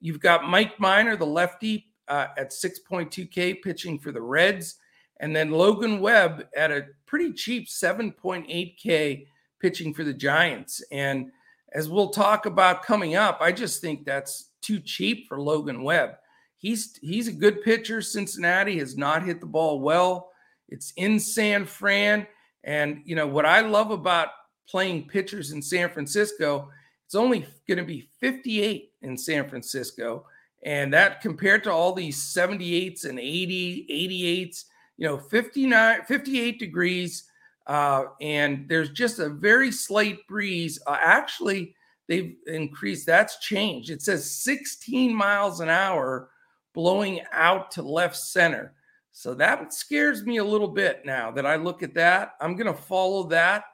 You've 0.00 0.20
got 0.20 0.48
Mike 0.48 0.80
Minor, 0.80 1.16
the 1.16 1.26
lefty, 1.26 1.91
uh, 2.12 2.28
at 2.36 2.50
6.2K 2.50 3.62
pitching 3.62 3.98
for 3.98 4.12
the 4.12 4.20
Reds. 4.20 4.76
And 5.20 5.34
then 5.34 5.50
Logan 5.50 5.98
Webb 5.98 6.46
at 6.54 6.70
a 6.70 6.88
pretty 7.06 7.32
cheap 7.32 7.68
7.8K 7.68 9.26
pitching 9.60 9.94
for 9.94 10.04
the 10.04 10.12
Giants. 10.12 10.82
And 10.92 11.30
as 11.72 11.88
we'll 11.88 12.10
talk 12.10 12.44
about 12.44 12.82
coming 12.82 13.14
up, 13.14 13.38
I 13.40 13.50
just 13.50 13.80
think 13.80 14.04
that's 14.04 14.50
too 14.60 14.78
cheap 14.78 15.26
for 15.26 15.40
Logan 15.40 15.82
Webb. 15.82 16.16
He's 16.58 16.98
he's 17.00 17.28
a 17.28 17.32
good 17.32 17.62
pitcher. 17.62 18.02
Cincinnati 18.02 18.78
has 18.78 18.96
not 18.96 19.24
hit 19.24 19.40
the 19.40 19.46
ball 19.46 19.80
well. 19.80 20.32
It's 20.68 20.92
in 20.96 21.18
San 21.18 21.64
Fran. 21.64 22.26
And 22.62 23.00
you 23.06 23.16
know 23.16 23.26
what 23.26 23.46
I 23.46 23.62
love 23.62 23.90
about 23.90 24.28
playing 24.68 25.08
pitchers 25.08 25.52
in 25.52 25.62
San 25.62 25.88
Francisco, 25.88 26.68
it's 27.06 27.14
only 27.14 27.46
going 27.66 27.78
to 27.78 27.84
be 27.84 28.08
58 28.20 28.92
in 29.00 29.16
San 29.16 29.48
Francisco. 29.48 30.26
And 30.62 30.92
that 30.92 31.20
compared 31.20 31.64
to 31.64 31.72
all 31.72 31.92
these 31.92 32.22
78s 32.22 33.04
and 33.04 33.18
80, 33.18 33.86
88s, 33.90 34.64
you 34.96 35.06
know, 35.06 35.18
59, 35.18 36.02
58 36.06 36.58
degrees. 36.58 37.24
Uh, 37.66 38.04
and 38.20 38.68
there's 38.68 38.90
just 38.90 39.18
a 39.18 39.28
very 39.28 39.72
slight 39.72 40.26
breeze. 40.28 40.80
Uh, 40.86 40.98
actually, 41.00 41.74
they've 42.08 42.36
increased, 42.46 43.06
that's 43.06 43.38
changed. 43.38 43.90
It 43.90 44.02
says 44.02 44.30
16 44.30 45.14
miles 45.14 45.60
an 45.60 45.68
hour 45.68 46.30
blowing 46.74 47.20
out 47.32 47.70
to 47.72 47.82
left 47.82 48.16
center. 48.16 48.74
So 49.12 49.34
that 49.34 49.74
scares 49.74 50.24
me 50.24 50.38
a 50.38 50.44
little 50.44 50.68
bit 50.68 51.04
now 51.04 51.30
that 51.32 51.44
I 51.44 51.56
look 51.56 51.82
at 51.82 51.94
that. 51.94 52.34
I'm 52.40 52.56
going 52.56 52.72
to 52.74 52.82
follow 52.82 53.24
that. 53.24 53.64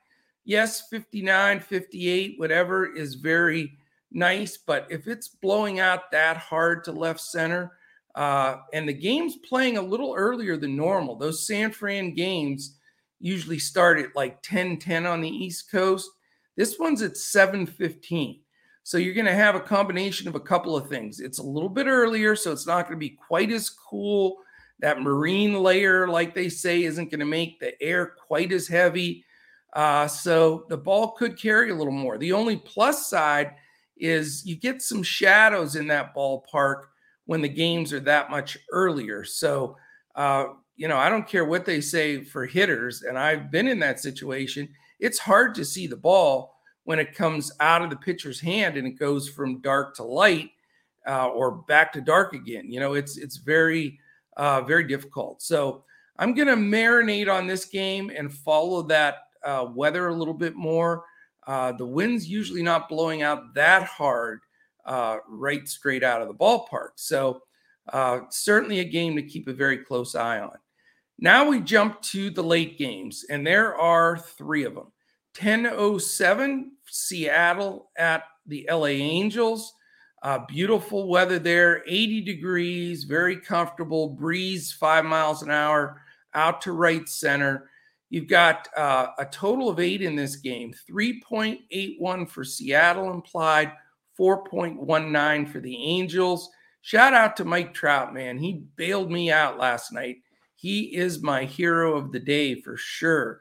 Yes, 0.45 0.89
59, 0.89 1.61
58, 1.61 2.35
whatever 2.39 2.97
is 2.97 3.15
very 3.15 3.78
nice, 4.11 4.57
but 4.57 4.87
if 4.91 5.07
it's 5.07 5.29
blowing 5.29 5.81
out 5.81 6.11
that 6.13 6.37
hard 6.37 6.85
to 6.85 6.93
left 6.93 7.21
center, 7.21 7.73
uh, 8.15 8.57
and 8.73 8.89
the 8.89 8.93
game's 8.93 9.37
playing 9.37 9.77
a 9.77 9.83
little 9.83 10.15
earlier 10.17 10.57
than 10.57 10.77
normal, 10.77 11.17
those 11.17 11.47
San 11.47 11.71
Fran 11.71 12.15
games 12.15 12.77
usually 13.21 13.59
start 13.59 13.99
at 13.99 14.15
like 14.17 14.43
10 14.43 14.79
10 14.79 15.07
on 15.07 15.21
the 15.21 15.29
East 15.29 15.71
Coast. 15.71 16.11
This 16.57 16.79
one's 16.79 17.03
at 17.03 17.17
7 17.17 17.67
15. 17.67 18.41
So 18.83 18.97
you're 18.97 19.15
going 19.15 19.27
to 19.27 19.35
have 19.35 19.55
a 19.55 19.61
combination 19.61 20.29
of 20.29 20.35
a 20.35 20.41
couple 20.41 20.75
of 20.75 20.89
things. 20.89 21.21
It's 21.21 21.39
a 21.39 21.43
little 21.43 21.69
bit 21.69 21.87
earlier, 21.87 22.35
so 22.35 22.53
it's 22.53 22.67
not 22.67 22.85
going 22.85 22.97
to 22.97 23.07
be 23.07 23.19
quite 23.29 23.53
as 23.53 23.69
cool. 23.69 24.39
That 24.81 25.03
marine 25.03 25.55
layer, 25.55 26.09
like 26.09 26.35
they 26.35 26.49
say, 26.49 26.85
isn't 26.85 27.11
going 27.11 27.21
to 27.21 27.27
make 27.27 27.61
the 27.61 27.81
air 27.83 28.07
quite 28.07 28.51
as 28.51 28.67
heavy. 28.67 29.25
Uh, 29.75 30.09
so 30.09 30.65
the 30.71 30.79
ball 30.79 31.11
could 31.13 31.39
carry 31.39 31.71
a 31.71 31.75
little 31.75 31.93
more. 31.93 32.17
The 32.17 32.33
only 32.33 32.57
plus 32.57 33.09
side 33.09 33.57
is 34.01 34.45
you 34.47 34.57
get 34.57 34.83
some 34.83 35.03
shadows 35.03 35.77
in 35.77 35.87
that 35.89 36.15
ballpark 36.15 36.85
when 37.27 37.43
the 37.43 37.49
games 37.49 37.93
are 37.93 38.01
that 38.01 38.31
much 38.31 38.57
earlier. 38.73 39.25
So, 39.25 39.77
uh, 40.15 40.47
you 40.77 40.89
know, 40.89 40.97
I 40.97 41.09
don't 41.09 41.27
care 41.27 41.45
what 41.45 41.65
they 41.65 41.81
say 41.81 42.23
for 42.23 42.47
hitters, 42.47 43.03
and 43.03 43.19
I've 43.19 43.51
been 43.51 43.69
in 43.69 43.79
that 43.81 44.01
situation. 44.01 44.69
It's 45.01 45.19
hard 45.19 45.55
to 45.57 45.65
see 45.65 45.87
the 45.87 45.97
ball 45.97 46.55
when 46.85 46.99
it 46.99 47.15
comes 47.15 47.53
out 47.61 47.83
of 47.83 47.91
the 47.91 47.97
pitcher's 47.97 48.41
hand 48.41 48.79
and 48.79 48.87
it 48.87 48.99
goes 48.99 49.29
from 49.29 49.61
dark 49.61 49.95
to 49.97 50.03
light 50.03 50.51
uh, 51.07 51.29
or 51.29 51.53
back 51.69 51.93
to 51.93 52.01
dark 52.01 52.33
again. 52.33 52.71
You 52.71 52.81
know, 52.81 52.95
it's 52.95 53.19
it's 53.19 53.37
very 53.37 53.99
uh, 54.39 54.63
very 54.63 54.85
difficult. 54.85 55.43
So 55.43 55.85
I'm 56.19 56.33
going 56.33 56.49
to 56.49 56.55
marinate 56.55 57.33
on 57.33 57.47
this 57.47 57.67
game 57.67 58.11
and 58.17 58.33
follow 58.33 58.83
that 58.83 59.17
uh, 59.45 59.67
weather 59.75 60.09
a 60.09 60.15
little 60.15 60.35
bit 60.35 60.57
more. 60.57 61.05
Uh, 61.49 61.73
the 61.73 61.87
wind's 61.87 62.29
usually 62.29 62.63
not 62.63 62.91
blowing 62.91 63.23
out 63.23 63.55
that 63.55 63.83
hard 63.85 64.41
uh, 64.85 65.17
right 65.27 65.67
straight 65.67 66.05
out 66.05 66.21
of 66.21 66.29
the 66.29 66.35
ballpark. 66.35 66.91
So, 66.97 67.41
uh, 67.91 68.21
certainly 68.29 68.81
a 68.81 68.85
game 68.85 69.17
to 69.17 69.23
keep 69.23 69.49
a 69.49 69.55
very 69.55 69.79
close 69.79 70.15
eye 70.15 70.41
on. 70.41 70.59
Now 71.19 71.49
we 71.49 71.61
jump 71.61 72.03
to 72.03 72.29
the 72.29 72.43
late 72.43 72.77
games, 72.77 73.25
and 73.31 73.47
there 73.47 73.75
are 73.75 74.19
three 74.19 74.65
of 74.65 74.75
them 74.75 74.93
1007, 75.41 76.73
Seattle 76.87 77.91
at 77.97 78.25
the 78.47 78.69
LA 78.71 78.87
Angels. 78.87 79.73
Uh, 80.23 80.41
beautiful 80.49 81.09
weather 81.09 81.39
there, 81.39 81.83
80 81.87 82.21
degrees, 82.23 83.05
very 83.05 83.37
comfortable, 83.37 84.09
breeze 84.11 84.73
five 84.73 85.05
miles 85.05 85.43
an 85.43 85.51
hour 85.51 86.03
out 86.35 86.61
to 86.63 86.73
right 86.73 87.09
center. 87.09 87.71
You've 88.11 88.29
got 88.29 88.69
uh, 88.77 89.09
a 89.19 89.27
total 89.27 89.69
of 89.69 89.81
eight 89.81 90.03
in 90.03 90.17
this 90.17 90.37
game 90.37 90.73
3.81 90.91 92.29
for 92.29 92.45
Seattle 92.45 93.13
implied, 93.13 93.73
4.19 94.19 95.49
for 95.51 95.61
the 95.61 95.77
Angels. 95.77 96.51
Shout 96.81 97.13
out 97.13 97.37
to 97.37 97.45
Mike 97.45 97.75
Trout, 97.75 98.15
man. 98.15 98.39
He 98.39 98.63
bailed 98.77 99.11
me 99.11 99.31
out 99.31 99.59
last 99.59 99.93
night. 99.93 100.19
He 100.55 100.97
is 100.97 101.23
my 101.23 101.45
hero 101.45 101.97
of 101.97 102.13
the 102.13 102.19
day 102.19 102.61
for 102.61 102.77
sure. 102.77 103.41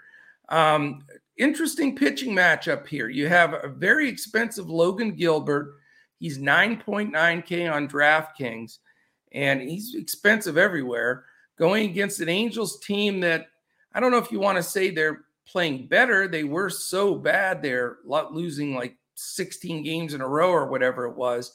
Um, 0.50 1.02
interesting 1.38 1.96
pitching 1.96 2.36
matchup 2.36 2.88
here. 2.88 3.10
You 3.10 3.28
have 3.28 3.54
a 3.54 3.70
very 3.70 4.10
expensive 4.10 4.70
Logan 4.70 5.16
Gilbert. 5.16 5.76
He's 6.20 6.40
9.9K 6.40 7.72
on 7.72 7.88
DraftKings, 7.88 8.80
and 9.32 9.62
he's 9.62 9.96
expensive 9.96 10.58
everywhere. 10.58 11.26
Going 11.58 11.90
against 11.90 12.20
an 12.22 12.30
Angels 12.30 12.80
team 12.82 13.20
that 13.22 13.48
I 13.98 14.00
don't 14.00 14.12
know 14.12 14.20
if 14.20 14.32
you 14.32 14.40
want 14.40 14.58
to 14.58 14.64
say 14.64 14.92
they're 14.92 15.26
playing 15.48 15.88
better. 15.88 16.28
They 16.28 16.44
were 16.44 16.70
so 16.70 17.16
bad 17.16 17.64
they're 17.64 17.98
losing 18.06 18.76
like 18.76 18.96
16 19.16 19.82
games 19.82 20.14
in 20.14 20.22
a 20.22 20.28
row 20.28 20.52
or 20.52 20.68
whatever 20.68 21.08
it 21.08 21.16
was. 21.16 21.52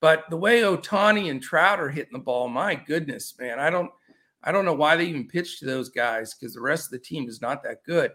But 0.00 0.24
the 0.28 0.36
way 0.36 0.62
Ohtani 0.62 1.30
and 1.30 1.40
Trout 1.40 1.78
are 1.78 1.88
hitting 1.88 2.12
the 2.12 2.18
ball, 2.18 2.48
my 2.48 2.74
goodness, 2.74 3.36
man, 3.38 3.60
I 3.60 3.70
don't, 3.70 3.92
I 4.42 4.50
don't 4.50 4.64
know 4.64 4.74
why 4.74 4.96
they 4.96 5.04
even 5.04 5.28
pitched 5.28 5.60
to 5.60 5.66
those 5.66 5.88
guys 5.88 6.34
because 6.34 6.52
the 6.52 6.60
rest 6.60 6.86
of 6.86 6.90
the 6.90 6.98
team 6.98 7.28
is 7.28 7.40
not 7.40 7.62
that 7.62 7.84
good. 7.84 8.10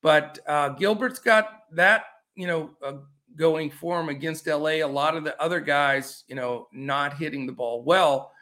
But 0.00 0.38
uh, 0.46 0.70
Gilbert's 0.70 1.18
got 1.18 1.64
that, 1.72 2.04
you 2.34 2.46
know, 2.46 2.70
uh, 2.82 2.94
going 3.36 3.70
for 3.70 4.00
him 4.00 4.08
against 4.08 4.46
LA. 4.46 4.80
A 4.80 4.84
lot 4.84 5.18
of 5.18 5.24
the 5.24 5.38
other 5.40 5.60
guys, 5.60 6.24
you 6.28 6.34
know, 6.34 6.66
not 6.72 7.18
hitting 7.18 7.44
the 7.44 7.52
ball 7.52 7.84
well. 7.84 8.32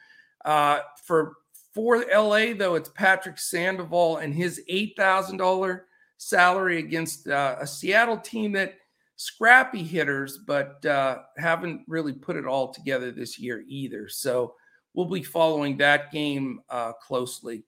Uh, 0.45 0.79
for 1.05 1.33
for 1.77 2.07
LA, 2.11 2.55
though, 2.55 2.75
it's 2.75 2.89
Patrick 2.89 3.39
Sandoval 3.39 4.17
and 4.17 4.33
his 4.35 4.63
eight 4.67 4.95
thousand 4.97 5.37
dollar 5.37 5.89
salary 6.17 6.79
against 6.79 7.29
uh, 7.29 7.57
a 7.61 7.67
Seattle 7.67 8.17
team 8.17 8.53
that 8.53 8.79
scrappy 9.17 9.83
hitters, 9.83 10.39
but 10.39 10.85
uh, 10.87 11.19
haven't 11.37 11.83
really 11.87 12.15
put 12.15 12.37
it 12.37 12.47
all 12.47 12.73
together 12.73 13.11
this 13.11 13.39
year 13.39 13.63
either. 13.69 14.09
So 14.09 14.55
we'll 14.95 15.05
be 15.05 15.23
following 15.23 15.77
that 15.77 16.11
game 16.11 16.61
uh, 16.71 16.95
closely 16.95 17.63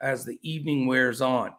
as 0.00 0.24
the 0.24 0.40
evening 0.42 0.88
wears 0.88 1.20
on. 1.20 1.52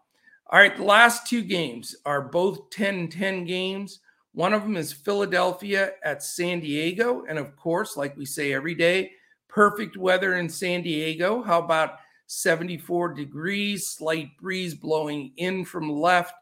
All 0.50 0.60
right, 0.60 0.76
the 0.76 0.84
last 0.84 1.26
two 1.26 1.42
games 1.42 1.96
are 2.06 2.22
both 2.22 2.70
10 2.72 3.08
10 3.08 3.46
games. 3.46 4.02
One 4.34 4.52
of 4.52 4.64
them 4.64 4.76
is 4.76 4.92
Philadelphia 4.92 5.94
at 6.04 6.22
San 6.22 6.60
Diego. 6.60 7.24
And 7.30 7.40
of 7.40 7.56
course, 7.56 7.96
like 7.96 8.18
we 8.18 8.26
say 8.26 8.52
every 8.52 8.76
day, 8.76 9.12
perfect 9.54 9.96
weather 9.96 10.38
in 10.38 10.50
San 10.50 10.82
Diego. 10.82 11.44
How 11.44 11.60
about 11.60 12.00
74 12.28 13.14
degrees, 13.14 13.88
slight 13.88 14.36
breeze 14.38 14.74
blowing 14.74 15.32
in 15.38 15.64
from 15.64 15.92
left 15.92 16.34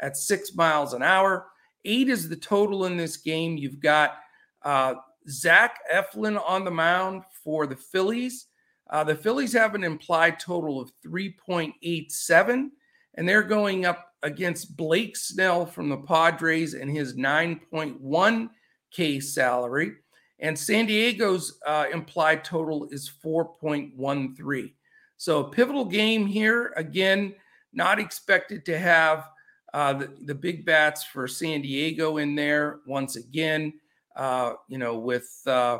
at 0.00 0.16
six 0.16 0.54
miles 0.54 0.94
an 0.94 1.02
hour? 1.02 1.48
Eight 1.84 2.08
is 2.08 2.28
the 2.28 2.36
total 2.36 2.84
in 2.84 2.96
this 2.96 3.16
game. 3.16 3.56
You've 3.56 3.80
got 3.80 4.18
uh, 4.62 4.94
Zach 5.28 5.80
Eflin 5.92 6.40
on 6.46 6.64
the 6.64 6.70
mound 6.70 7.24
for 7.42 7.66
the 7.66 7.74
Phillies. 7.76 8.46
Uh, 8.88 9.02
the 9.04 9.16
Phillies 9.16 9.52
have 9.52 9.74
an 9.74 9.82
implied 9.82 10.38
total 10.38 10.80
of 10.80 10.92
3.87, 11.04 12.68
and 13.14 13.28
they're 13.28 13.42
going 13.42 13.84
up 13.84 14.12
against 14.22 14.76
Blake 14.76 15.16
Snell 15.16 15.66
from 15.66 15.88
the 15.88 15.96
Padres 15.96 16.74
and 16.74 16.88
his 16.90 17.14
9.1K 17.14 19.22
salary. 19.22 19.94
And 20.40 20.58
San 20.58 20.86
Diego's 20.86 21.58
uh, 21.66 21.86
implied 21.92 22.44
total 22.44 22.88
is 22.90 23.10
4.13. 23.22 24.72
So, 25.16 25.40
a 25.40 25.50
pivotal 25.50 25.84
game 25.84 26.26
here. 26.26 26.72
Again, 26.76 27.34
not 27.72 28.00
expected 28.00 28.64
to 28.66 28.78
have 28.78 29.28
uh, 29.72 29.92
the, 29.92 30.10
the 30.22 30.34
big 30.34 30.64
bats 30.64 31.04
for 31.04 31.28
San 31.28 31.62
Diego 31.62 32.16
in 32.16 32.34
there 32.34 32.80
once 32.86 33.16
again. 33.16 33.74
Uh, 34.16 34.54
you 34.68 34.78
know, 34.78 34.98
with 34.98 35.30
uh, 35.46 35.78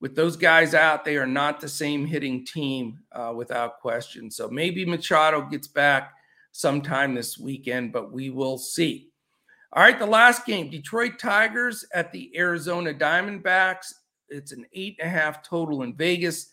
with 0.00 0.16
those 0.16 0.36
guys 0.36 0.74
out, 0.74 1.04
they 1.04 1.16
are 1.16 1.26
not 1.26 1.60
the 1.60 1.68
same 1.68 2.06
hitting 2.06 2.46
team 2.46 3.00
uh, 3.12 3.32
without 3.36 3.80
question. 3.80 4.30
So 4.30 4.48
maybe 4.48 4.86
Machado 4.86 5.42
gets 5.42 5.68
back 5.68 6.14
sometime 6.52 7.14
this 7.14 7.38
weekend, 7.38 7.92
but 7.92 8.10
we 8.10 8.30
will 8.30 8.56
see. 8.56 9.09
All 9.72 9.82
right, 9.82 9.98
the 9.98 10.06
last 10.06 10.46
game 10.46 10.68
Detroit 10.70 11.18
Tigers 11.18 11.84
at 11.94 12.12
the 12.12 12.30
Arizona 12.36 12.92
Diamondbacks. 12.92 13.92
It's 14.28 14.52
an 14.52 14.66
eight 14.72 14.96
and 15.00 15.08
a 15.08 15.10
half 15.10 15.42
total 15.42 15.82
in 15.82 15.94
Vegas, 15.94 16.50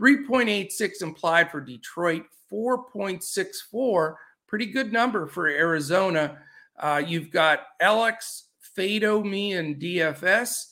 3.86 0.00 1.02
implied 1.02 1.50
for 1.50 1.60
Detroit, 1.60 2.24
4.64 2.52 4.14
pretty 4.54 4.66
good 4.66 4.92
number 4.92 5.26
for 5.26 5.48
Arizona. 5.48 6.38
Uh, 6.78 7.02
you've 7.04 7.32
got 7.32 7.62
Alex 7.80 8.50
Faedo, 8.78 9.24
me, 9.28 9.54
and 9.54 9.80
DFS. 9.80 10.66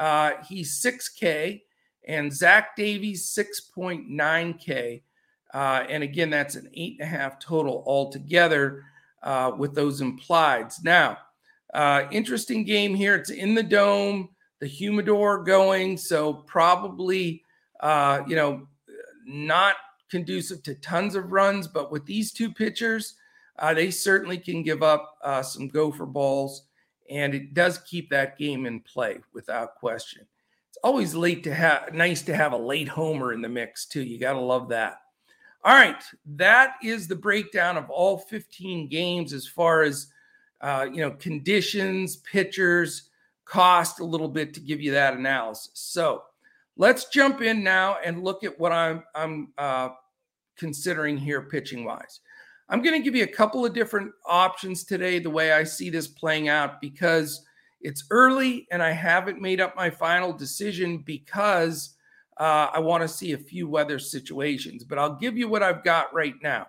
Uh, 0.00 0.32
he's 0.48 0.82
6K, 0.82 1.60
and 2.08 2.32
Zach 2.32 2.74
Davies 2.76 3.26
6.9K. 3.38 5.02
Uh, 5.52 5.84
and 5.86 6.02
again, 6.02 6.30
that's 6.30 6.54
an 6.54 6.70
eight 6.72 6.96
and 6.98 7.02
a 7.02 7.10
half 7.10 7.38
total 7.38 7.84
altogether 7.86 8.84
uh, 9.22 9.52
with 9.56 9.74
those 9.74 10.00
implieds. 10.00 10.82
Now, 10.82 11.18
uh, 11.76 12.08
interesting 12.10 12.64
game 12.64 12.94
here. 12.94 13.14
It's 13.14 13.28
in 13.28 13.54
the 13.54 13.62
dome, 13.62 14.30
the 14.60 14.66
humidor 14.66 15.44
going, 15.44 15.98
so 15.98 16.32
probably 16.32 17.44
uh, 17.80 18.22
you 18.26 18.34
know 18.34 18.66
not 19.26 19.76
conducive 20.10 20.62
to 20.62 20.74
tons 20.76 21.14
of 21.14 21.32
runs. 21.32 21.68
But 21.68 21.92
with 21.92 22.06
these 22.06 22.32
two 22.32 22.50
pitchers, 22.50 23.16
uh, 23.58 23.74
they 23.74 23.90
certainly 23.90 24.38
can 24.38 24.62
give 24.62 24.82
up 24.82 25.18
uh, 25.22 25.42
some 25.42 25.68
gopher 25.68 26.06
balls, 26.06 26.62
and 27.10 27.34
it 27.34 27.52
does 27.52 27.78
keep 27.78 28.08
that 28.08 28.38
game 28.38 28.64
in 28.64 28.80
play 28.80 29.18
without 29.34 29.74
question. 29.74 30.26
It's 30.70 30.78
always 30.82 31.14
late 31.14 31.44
to 31.44 31.54
have 31.54 31.92
nice 31.92 32.22
to 32.22 32.34
have 32.34 32.54
a 32.54 32.56
late 32.56 32.88
homer 32.88 33.34
in 33.34 33.42
the 33.42 33.50
mix 33.50 33.84
too. 33.84 34.02
You 34.02 34.18
got 34.18 34.32
to 34.32 34.40
love 34.40 34.70
that. 34.70 35.02
All 35.62 35.74
right, 35.74 36.02
that 36.36 36.76
is 36.82 37.06
the 37.06 37.16
breakdown 37.16 37.76
of 37.76 37.90
all 37.90 38.16
15 38.16 38.88
games 38.88 39.34
as 39.34 39.46
far 39.46 39.82
as 39.82 40.06
uh, 40.60 40.86
you 40.92 41.00
know 41.00 41.10
conditions, 41.12 42.16
pitchers, 42.16 43.10
cost 43.44 44.00
a 44.00 44.04
little 44.04 44.28
bit 44.28 44.54
to 44.54 44.60
give 44.60 44.80
you 44.80 44.92
that 44.92 45.14
analysis. 45.14 45.70
So 45.74 46.24
let's 46.76 47.06
jump 47.06 47.40
in 47.42 47.62
now 47.62 47.98
and 48.04 48.22
look 48.22 48.44
at 48.44 48.58
what 48.58 48.72
I'm 48.72 49.04
I'm 49.14 49.52
uh, 49.58 49.90
considering 50.56 51.16
here 51.16 51.42
pitching 51.42 51.84
wise. 51.84 52.20
I'm 52.68 52.82
going 52.82 53.00
to 53.00 53.04
give 53.04 53.14
you 53.14 53.22
a 53.22 53.28
couple 53.28 53.64
of 53.64 53.72
different 53.72 54.12
options 54.24 54.82
today, 54.82 55.20
the 55.20 55.30
way 55.30 55.52
I 55.52 55.62
see 55.62 55.88
this 55.88 56.08
playing 56.08 56.48
out, 56.48 56.80
because 56.80 57.42
it's 57.80 58.04
early 58.10 58.66
and 58.72 58.82
I 58.82 58.90
haven't 58.90 59.40
made 59.40 59.60
up 59.60 59.76
my 59.76 59.88
final 59.88 60.32
decision 60.32 60.98
because 60.98 61.94
uh, 62.38 62.70
I 62.72 62.80
want 62.80 63.02
to 63.02 63.08
see 63.08 63.32
a 63.32 63.38
few 63.38 63.68
weather 63.68 64.00
situations. 64.00 64.82
But 64.82 64.98
I'll 64.98 65.14
give 65.14 65.38
you 65.38 65.48
what 65.48 65.62
I've 65.62 65.84
got 65.84 66.12
right 66.12 66.34
now. 66.42 66.66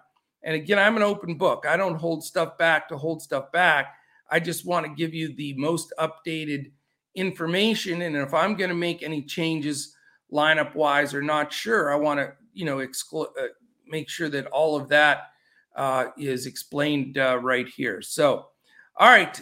And 0.47 0.55
again, 0.55 0.79
I'm 0.79 0.95
an 0.95 1.03
open 1.03 1.35
book. 1.35 1.65
I 1.67 1.75
don't 1.75 1.99
hold 1.99 2.23
stuff 2.23 2.57
back 2.57 2.87
to 2.87 2.97
hold 2.97 3.21
stuff 3.21 3.51
back. 3.51 3.95
I 4.31 4.39
just 4.39 4.65
want 4.65 4.85
to 4.85 4.93
give 4.93 5.13
you 5.13 5.35
the 5.35 5.53
most 5.57 5.93
updated 5.99 6.71
information. 7.15 8.01
And 8.01 8.15
if 8.15 8.33
I'm 8.33 8.55
going 8.55 8.69
to 8.69 8.75
make 8.75 9.03
any 9.03 9.23
changes 9.23 9.93
lineup 10.31 10.73
wise 10.73 11.13
or 11.13 11.21
not 11.21 11.51
sure, 11.51 11.91
I 11.91 11.97
want 11.97 12.21
to, 12.21 12.31
you 12.53 12.63
know, 12.63 12.79
exclude, 12.79 13.27
uh, 13.37 13.47
make 13.85 14.09
sure 14.09 14.29
that 14.29 14.45
all 14.47 14.77
of 14.77 14.87
that 14.87 15.31
uh, 15.75 16.05
is 16.17 16.45
explained 16.45 17.17
uh, 17.17 17.37
right 17.41 17.67
here. 17.67 18.01
So, 18.01 18.47
all 18.95 19.09
right, 19.09 19.41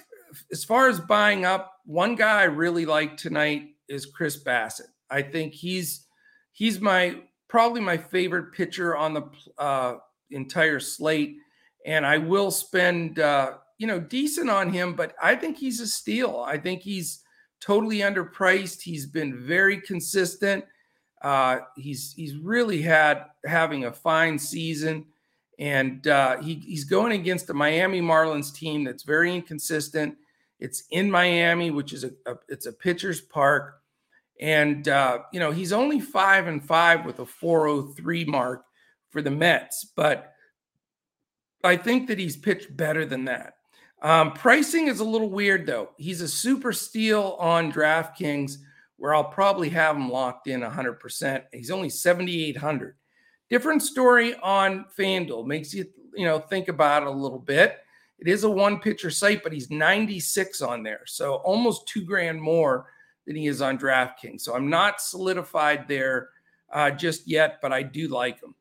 as 0.51 0.63
far 0.63 0.89
as 0.89 0.99
buying 0.99 1.45
up, 1.45 1.71
one 1.85 2.15
guy 2.15 2.41
I 2.41 2.45
really 2.45 2.87
like 2.87 3.15
tonight 3.15 3.75
is 3.87 4.07
Chris 4.07 4.43
Bassitt. 4.43 4.87
I 5.11 5.21
think 5.21 5.53
he's 5.53 6.07
he's 6.51 6.81
my 6.81 7.21
probably 7.47 7.81
my 7.81 7.95
favorite 7.95 8.53
pitcher 8.53 8.95
on 8.97 9.13
the 9.13 9.23
uh, 9.59 9.97
entire 10.31 10.79
slate, 10.79 11.37
and 11.85 12.05
I 12.05 12.17
will 12.17 12.51
spend 12.51 13.19
uh, 13.19 13.53
you 13.77 13.87
know 13.87 13.99
decent 13.99 14.49
on 14.49 14.71
him, 14.71 14.93
but 14.93 15.15
I 15.21 15.35
think 15.35 15.57
he's 15.57 15.79
a 15.79 15.87
steal. 15.87 16.43
I 16.47 16.57
think 16.57 16.81
he's 16.81 17.21
totally 17.61 17.99
underpriced. 17.99 18.81
He's 18.81 19.05
been 19.05 19.45
very 19.45 19.81
consistent. 19.81 20.65
Uh, 21.21 21.59
he's 21.75 22.13
he's 22.15 22.37
really 22.37 22.81
had 22.81 23.25
having 23.45 23.85
a 23.85 23.93
fine 23.93 24.37
season 24.37 25.05
and 25.59 26.07
uh, 26.07 26.37
he, 26.41 26.55
he's 26.55 26.83
going 26.83 27.13
against 27.13 27.47
the 27.47 27.53
Miami 27.53 28.01
Marlins 28.01 28.53
team 28.53 28.83
that's 28.83 29.03
very 29.03 29.33
inconsistent. 29.33 30.15
It's 30.59 30.83
in 30.91 31.09
Miami, 31.09 31.71
which 31.71 31.93
is 31.93 32.03
a, 32.03 32.11
a 32.25 32.35
it's 32.49 32.65
a 32.65 32.73
pitcher's 32.73 33.21
park, 33.21 33.81
and 34.39 34.87
uh, 34.87 35.19
you 35.31 35.39
know 35.39 35.51
he's 35.51 35.73
only 35.73 35.99
five 35.99 36.47
and 36.47 36.63
five 36.63 37.05
with 37.05 37.19
a 37.19 37.25
403 37.25 38.25
mark 38.25 38.64
for 39.15 39.21
the 39.21 39.31
Mets, 39.31 39.85
but 39.95 40.33
I 41.63 41.77
think 41.77 42.09
that 42.09 42.19
he's 42.19 42.35
pitched 42.35 42.75
better 42.75 43.05
than 43.05 43.23
that. 43.25 43.53
Um, 44.01 44.33
pricing 44.33 44.89
is 44.89 44.99
a 44.99 45.05
little 45.05 45.29
weird 45.29 45.65
though. 45.65 45.91
He's 45.95 46.19
a 46.19 46.27
super 46.27 46.73
steal 46.73 47.37
on 47.39 47.71
DraftKings, 47.71 48.57
where 48.97 49.15
I'll 49.15 49.23
probably 49.23 49.69
have 49.69 49.95
him 49.95 50.11
locked 50.11 50.47
in 50.47 50.59
100%. 50.59 51.43
He's 51.53 51.71
only 51.71 51.87
7,800. 51.87 52.97
Different 53.49 53.81
story 53.81 54.35
on 54.43 54.83
FanDuel. 54.99 55.47
Makes 55.47 55.73
you, 55.73 55.85
you 56.13 56.25
know, 56.25 56.39
think 56.39 56.67
about 56.67 57.03
it 57.03 57.07
a 57.07 57.11
little 57.11 57.39
bit. 57.39 57.77
It 58.19 58.27
is 58.27 58.43
a 58.43 58.49
one 58.49 58.81
pitcher 58.81 59.09
site, 59.09 59.43
but 59.43 59.53
he's 59.53 59.71
96 59.71 60.61
on 60.61 60.83
there. 60.83 61.03
So 61.05 61.35
almost 61.35 61.87
two 61.87 62.03
grand 62.03 62.41
more 62.41 62.87
than 63.25 63.37
he 63.37 63.47
is 63.47 63.61
on 63.61 63.77
DraftKings. 63.77 64.41
So 64.41 64.53
I'm 64.53 64.69
not 64.69 64.99
solidified 64.99 65.87
there 65.87 66.31
uh, 66.69 66.91
just 66.91 67.29
yet, 67.29 67.59
but 67.61 67.71
I 67.71 67.81
do 67.81 68.09
like 68.09 68.43
him. 68.43 68.55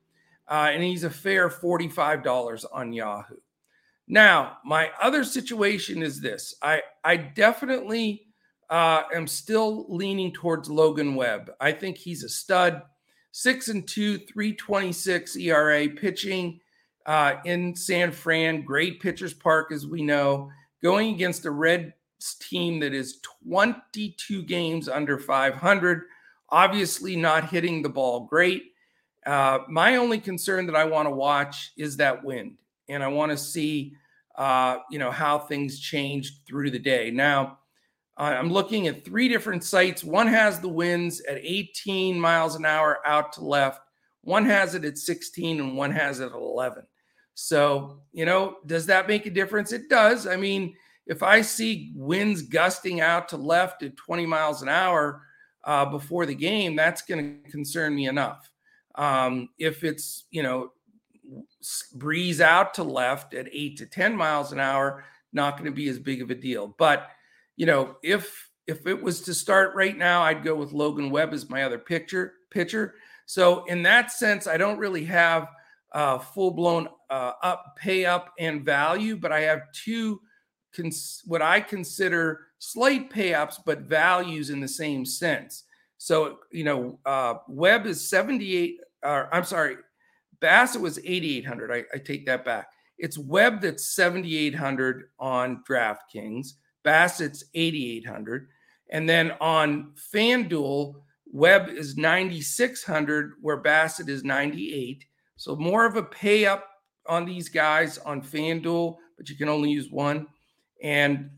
Uh, 0.49 0.71
and 0.73 0.83
he's 0.83 1.05
a 1.05 1.11
fair 1.11 1.49
$45 1.49 2.65
on 2.73 2.93
Yahoo. 2.93 3.37
Now, 4.07 4.59
my 4.65 4.91
other 5.01 5.25
situation 5.25 6.03
is 6.03 6.21
this 6.21 6.55
I, 6.63 6.83
I 7.03 7.17
definitely 7.17 8.27
uh, 8.69 9.03
am 9.15 9.27
still 9.27 9.87
leaning 9.89 10.33
towards 10.33 10.69
Logan 10.69 11.15
Webb. 11.15 11.51
I 11.61 11.73
think 11.73 11.97
he's 11.97 12.25
a 12.25 12.29
stud 12.29 12.83
six 13.33 13.69
and 13.69 13.87
two, 13.87 14.19
326 14.19 15.37
ERA, 15.37 15.89
pitching 15.89 16.61
uh, 17.07 17.35
in 17.45 17.75
San 17.75 18.13
Fran, 18.13 18.63
great 18.63 19.01
pitchers 19.01 19.35
park, 19.35 19.73
as 19.73 19.87
we 19.87 20.03
know, 20.03 20.51
going 20.83 21.15
against 21.15 21.45
a 21.45 21.51
Reds 21.51 21.93
team 22.41 22.81
that 22.81 22.95
is 22.95 23.21
22 23.47 24.43
games 24.45 24.89
under 24.89 25.19
500, 25.19 26.03
obviously 26.51 27.17
not 27.17 27.49
hitting 27.51 27.83
the 27.83 27.89
ball 27.89 28.27
great. 28.27 28.74
Uh, 29.27 29.61
my 29.69 29.97
only 29.97 30.19
concern 30.19 30.67
that 30.67 30.77
I 30.77 30.85
want 30.85 31.07
to 31.07 31.15
watch 31.15 31.73
is 31.77 31.97
that 31.97 32.25
wind, 32.25 32.59
and 32.89 33.03
I 33.03 33.09
want 33.09 33.33
to 33.33 33.39
see, 33.39 33.95
uh, 34.37 34.79
you 34.91 34.99
know, 34.99 35.11
how 35.11 35.39
things 35.39 35.81
change 35.81 36.45
through 36.45 36.71
the 36.71 36.79
day. 36.79 37.11
Now, 37.11 37.59
I'm 38.17 38.53
looking 38.53 38.87
at 38.87 39.05
three 39.05 39.29
different 39.29 39.65
sites. 39.65 40.05
One 40.05 40.29
has 40.29 40.61
the 40.61 40.69
winds 40.69 41.21
at 41.23 41.39
18 41.39 42.19
miles 42.19 42.55
an 42.55 42.65
hour 42.65 43.01
out 43.07 43.33
to 43.35 43.45
left. 43.45 43.81
One 44.23 44.45
has 44.47 44.75
it 44.75 44.85
at 44.85 44.99
16, 44.99 45.61
and 45.61 45.77
one 45.77 45.91
has 45.91 46.21
it 46.21 46.27
at 46.27 46.33
11. 46.33 46.85
So, 47.35 48.01
you 48.13 48.25
know, 48.25 48.59
does 48.67 48.87
that 48.87 49.09
make 49.09 49.27
a 49.27 49.31
difference? 49.31 49.73
It 49.73 49.89
does. 49.89 50.27
I 50.27 50.37
mean, 50.37 50.75
if 51.07 51.23
I 51.23 51.43
see 51.43 51.93
winds 51.97 52.43
gusting 52.43 53.01
out 53.01 53.29
to 53.31 53.37
left 53.37 53.83
at 53.83 53.97
20 53.97 54.27
miles 54.27 54.63
an 54.63 54.69
hour 54.69 55.23
uh, 55.65 55.85
before 55.87 56.27
the 56.27 56.35
game, 56.35 56.77
that's 56.77 57.03
going 57.03 57.43
to 57.43 57.51
concern 57.51 57.95
me 57.95 58.07
enough. 58.07 58.49
Um, 58.95 59.49
if 59.59 59.85
it's, 59.85 60.25
you 60.31 60.43
know, 60.43 60.73
breeze 61.95 62.41
out 62.41 62.75
to 62.75 62.83
left 62.83 63.35
at 63.35 63.49
eight 63.53 63.79
to 63.79 63.87
10 63.87 64.17
miles 64.17 64.53
an 64.53 64.61
hour, 64.61 65.05
not 65.33 65.57
going 65.57 65.71
to 65.71 65.75
be 65.75 65.89
as 65.89 65.99
big 65.99 66.23
of 66.23 66.31
a 66.31 66.35
deal. 66.35 66.75
But, 66.79 67.09
you 67.57 67.67
know, 67.67 67.97
if 68.03 68.51
if 68.67 68.87
it 68.87 69.03
was 69.03 69.21
to 69.23 69.35
start 69.35 69.75
right 69.75 69.97
now, 69.97 70.23
I'd 70.23 70.43
go 70.43 70.55
with 70.55 70.73
Logan 70.73 71.11
Webb 71.11 71.35
as 71.35 71.51
my 71.51 71.65
other 71.65 71.79
pitcher 71.79 72.35
pitcher. 72.51 72.95
So 73.27 73.65
in 73.67 73.83
that 73.83 74.11
sense, 74.11 74.47
I 74.47 74.57
don't 74.57 74.79
really 74.79 75.05
have 75.05 75.49
uh, 75.93 76.19
full 76.19 76.51
blown 76.51 76.89
uh, 77.11 77.33
up 77.43 77.77
pay 77.77 78.05
up 78.05 78.33
and 78.39 78.65
value, 78.65 79.17
but 79.17 79.33
I 79.33 79.41
have 79.41 79.71
two 79.73 80.21
cons- 80.75 81.23
what 81.27 81.43
I 81.43 81.61
consider 81.61 82.41
slight 82.59 83.11
pay 83.11 83.35
ups, 83.35 83.61
but 83.65 83.83
values 83.83 84.51
in 84.51 84.61
the 84.61 84.69
same 84.69 85.05
sense. 85.05 85.65
So 86.05 86.41
you 86.53 86.65
know, 86.65 86.99
uh, 87.07 87.37
Webb 87.49 87.87
is 87.87 88.11
seventy 88.11 88.57
eight. 88.59 88.77
Uh, 89.03 89.25
I'm 89.33 89.45
sorry, 89.45 89.77
Bassitt 90.39 90.83
was 90.83 90.99
eighty 90.99 91.39
eight 91.39 91.47
hundred. 91.47 91.73
I, 91.73 91.85
I 91.95 91.99
take 91.99 92.27
that 92.27 92.45
back. 92.45 92.67
It's 92.99 93.17
Webb 93.17 93.63
that's 93.63 93.95
seventy 93.97 94.37
eight 94.37 94.55
hundred 94.55 95.05
on 95.19 95.65
DraftKings. 95.67 96.49
Bassitt's 96.85 97.45
eighty 97.55 97.97
eight 97.97 98.07
hundred, 98.07 98.49
and 98.91 99.09
then 99.09 99.33
on 99.41 99.95
FanDuel. 100.15 100.97
Webb 101.37 101.69
is 101.71 101.97
9,600, 101.97 103.33
where 103.41 103.61
Bassitt 103.61 104.09
is 104.09 104.23
98. 104.23 105.05
So 105.35 105.57
more 105.57 105.85
of 105.85 105.97
a 105.97 106.03
pay 106.05 106.47
up 106.47 106.69
on 107.09 107.25
these 107.25 107.49
guys 107.49 107.99
on 107.99 108.23
FanDuel, 108.23 108.95
but 109.17 109.29
you 109.29 109.35
can 109.35 109.49
only 109.49 109.71
use 109.71 109.91
one, 109.91 110.29
and 110.81 111.31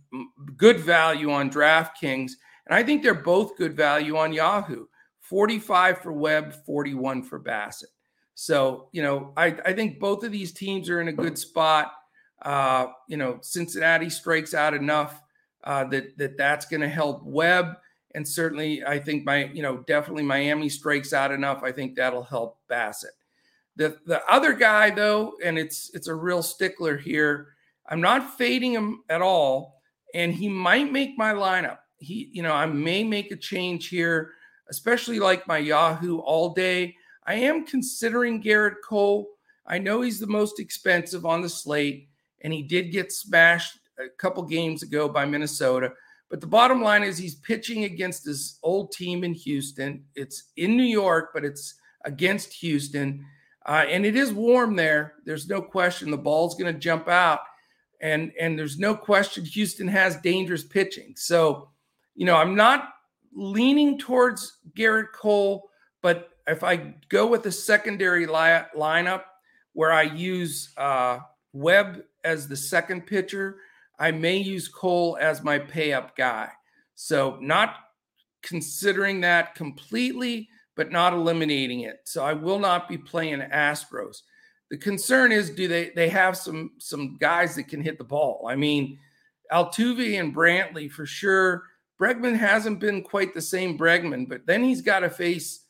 good 0.58 0.80
value 0.80 1.30
on 1.30 1.48
DraftKings. 1.48 2.32
And 2.66 2.74
I 2.74 2.82
think 2.82 3.02
they're 3.02 3.14
both 3.14 3.56
good 3.56 3.76
value 3.76 4.16
on 4.16 4.32
Yahoo 4.32 4.86
45 5.20 5.98
for 5.98 6.12
Webb, 6.12 6.54
41 6.64 7.22
for 7.24 7.40
Bassitt. 7.40 7.90
So, 8.34 8.88
you 8.92 9.02
know, 9.02 9.32
I, 9.36 9.56
I 9.64 9.72
think 9.72 9.98
both 9.98 10.22
of 10.22 10.30
these 10.30 10.52
teams 10.52 10.90
are 10.90 11.00
in 11.00 11.08
a 11.08 11.12
good 11.12 11.38
spot. 11.38 11.92
Uh, 12.42 12.88
you 13.08 13.16
know, 13.16 13.38
Cincinnati 13.40 14.10
strikes 14.10 14.54
out 14.54 14.74
enough 14.74 15.20
uh, 15.64 15.84
that, 15.84 16.16
that 16.18 16.36
that's 16.36 16.66
going 16.66 16.82
to 16.82 16.88
help 16.88 17.24
Webb. 17.24 17.76
And 18.14 18.26
certainly, 18.26 18.84
I 18.84 18.98
think 18.98 19.24
my, 19.24 19.46
you 19.46 19.62
know, 19.62 19.78
definitely 19.78 20.22
Miami 20.22 20.68
strikes 20.68 21.12
out 21.12 21.32
enough. 21.32 21.62
I 21.62 21.72
think 21.72 21.96
that'll 21.96 22.22
help 22.22 22.58
Bassitt. 22.70 23.16
The 23.76 23.98
the 24.06 24.22
other 24.30 24.54
guy 24.54 24.90
though, 24.90 25.34
and 25.44 25.58
it's 25.58 25.90
it's 25.92 26.08
a 26.08 26.14
real 26.14 26.42
stickler 26.42 26.96
here. 26.96 27.48
I'm 27.88 28.00
not 28.00 28.38
fading 28.38 28.72
him 28.72 29.02
at 29.10 29.20
all, 29.20 29.82
and 30.14 30.32
he 30.32 30.48
might 30.48 30.90
make 30.90 31.18
my 31.18 31.34
lineup. 31.34 31.78
He, 31.98 32.30
you 32.32 32.42
know, 32.42 32.52
I 32.52 32.66
may 32.66 33.04
make 33.04 33.30
a 33.30 33.36
change 33.36 33.88
here, 33.88 34.32
especially 34.68 35.18
like 35.18 35.46
my 35.46 35.58
Yahoo 35.58 36.18
all 36.18 36.52
day. 36.54 36.96
I 37.26 37.34
am 37.34 37.66
considering 37.66 38.42
Gerrit 38.42 38.76
Cole. 38.84 39.28
I 39.66 39.78
know 39.78 40.00
he's 40.00 40.20
the 40.20 40.26
most 40.26 40.60
expensive 40.60 41.26
on 41.26 41.42
the 41.42 41.48
slate, 41.48 42.08
and 42.42 42.52
he 42.52 42.62
did 42.62 42.92
get 42.92 43.12
smashed 43.12 43.78
a 43.98 44.08
couple 44.16 44.42
games 44.44 44.82
ago 44.82 45.08
by 45.08 45.24
Minnesota. 45.24 45.92
But 46.28 46.40
the 46.40 46.46
bottom 46.46 46.82
line 46.82 47.02
is 47.02 47.18
he's 47.18 47.36
pitching 47.36 47.84
against 47.84 48.24
his 48.24 48.58
old 48.62 48.92
team 48.92 49.24
in 49.24 49.34
Houston. 49.34 50.04
It's 50.14 50.50
in 50.56 50.76
New 50.76 50.82
York, 50.84 51.30
but 51.32 51.44
it's 51.44 51.74
against 52.04 52.52
Houston. 52.54 53.24
Uh, 53.64 53.84
and 53.88 54.06
it 54.06 54.16
is 54.16 54.32
warm 54.32 54.76
there. 54.76 55.14
There's 55.24 55.48
no 55.48 55.60
question 55.60 56.10
the 56.10 56.16
ball's 56.16 56.54
going 56.54 56.72
to 56.72 56.78
jump 56.78 57.08
out, 57.08 57.40
and 58.00 58.32
and 58.40 58.56
there's 58.56 58.78
no 58.78 58.94
question 58.94 59.44
Houston 59.44 59.88
has 59.88 60.16
dangerous 60.18 60.62
pitching. 60.62 61.14
So, 61.16 61.70
you 62.16 62.26
know, 62.26 62.36
I'm 62.36 62.54
not 62.54 62.88
leaning 63.34 63.98
towards 63.98 64.58
Gerrit 64.76 65.12
Cole, 65.12 65.68
but 66.02 66.30
if 66.46 66.64
I 66.64 66.94
go 67.08 67.26
with 67.26 67.46
a 67.46 67.52
secondary 67.52 68.26
li- 68.26 68.66
lineup 68.76 69.22
where 69.74 69.92
I 69.92 70.02
use 70.02 70.72
uh, 70.76 71.18
Webb 71.52 72.02
as 72.24 72.48
the 72.48 72.56
second 72.56 73.06
pitcher, 73.06 73.58
I 73.98 74.10
may 74.10 74.36
use 74.36 74.68
Cole 74.68 75.16
as 75.20 75.44
my 75.44 75.58
pay 75.58 75.92
up 75.92 76.16
guy. 76.16 76.50
So, 76.94 77.38
not 77.40 77.76
considering 78.42 79.20
that 79.20 79.54
completely, 79.54 80.48
but 80.76 80.92
not 80.92 81.12
eliminating 81.12 81.80
it. 81.80 82.00
So 82.04 82.24
I 82.24 82.32
will 82.32 82.58
not 82.58 82.88
be 82.88 82.98
playing 82.98 83.40
Astros. 83.40 84.18
The 84.70 84.78
concern 84.78 85.32
is, 85.32 85.50
do 85.50 85.68
they 85.68 85.90
they 85.90 86.08
have 86.08 86.36
some 86.36 86.72
some 86.78 87.16
guys 87.18 87.56
that 87.56 87.68
can 87.68 87.82
hit 87.82 87.98
the 87.98 88.04
ball? 88.04 88.46
I 88.48 88.56
mean, 88.56 88.98
Altuve 89.52 90.18
and 90.18 90.34
Brantley 90.34 90.90
for 90.90 91.06
sure. 91.06 91.64
Bregman 92.00 92.36
hasn't 92.36 92.80
been 92.80 93.02
quite 93.02 93.34
the 93.34 93.42
same 93.42 93.78
Bregman, 93.78 94.28
but 94.28 94.46
then 94.46 94.62
he's 94.62 94.82
got 94.82 95.00
to 95.00 95.10
face 95.10 95.64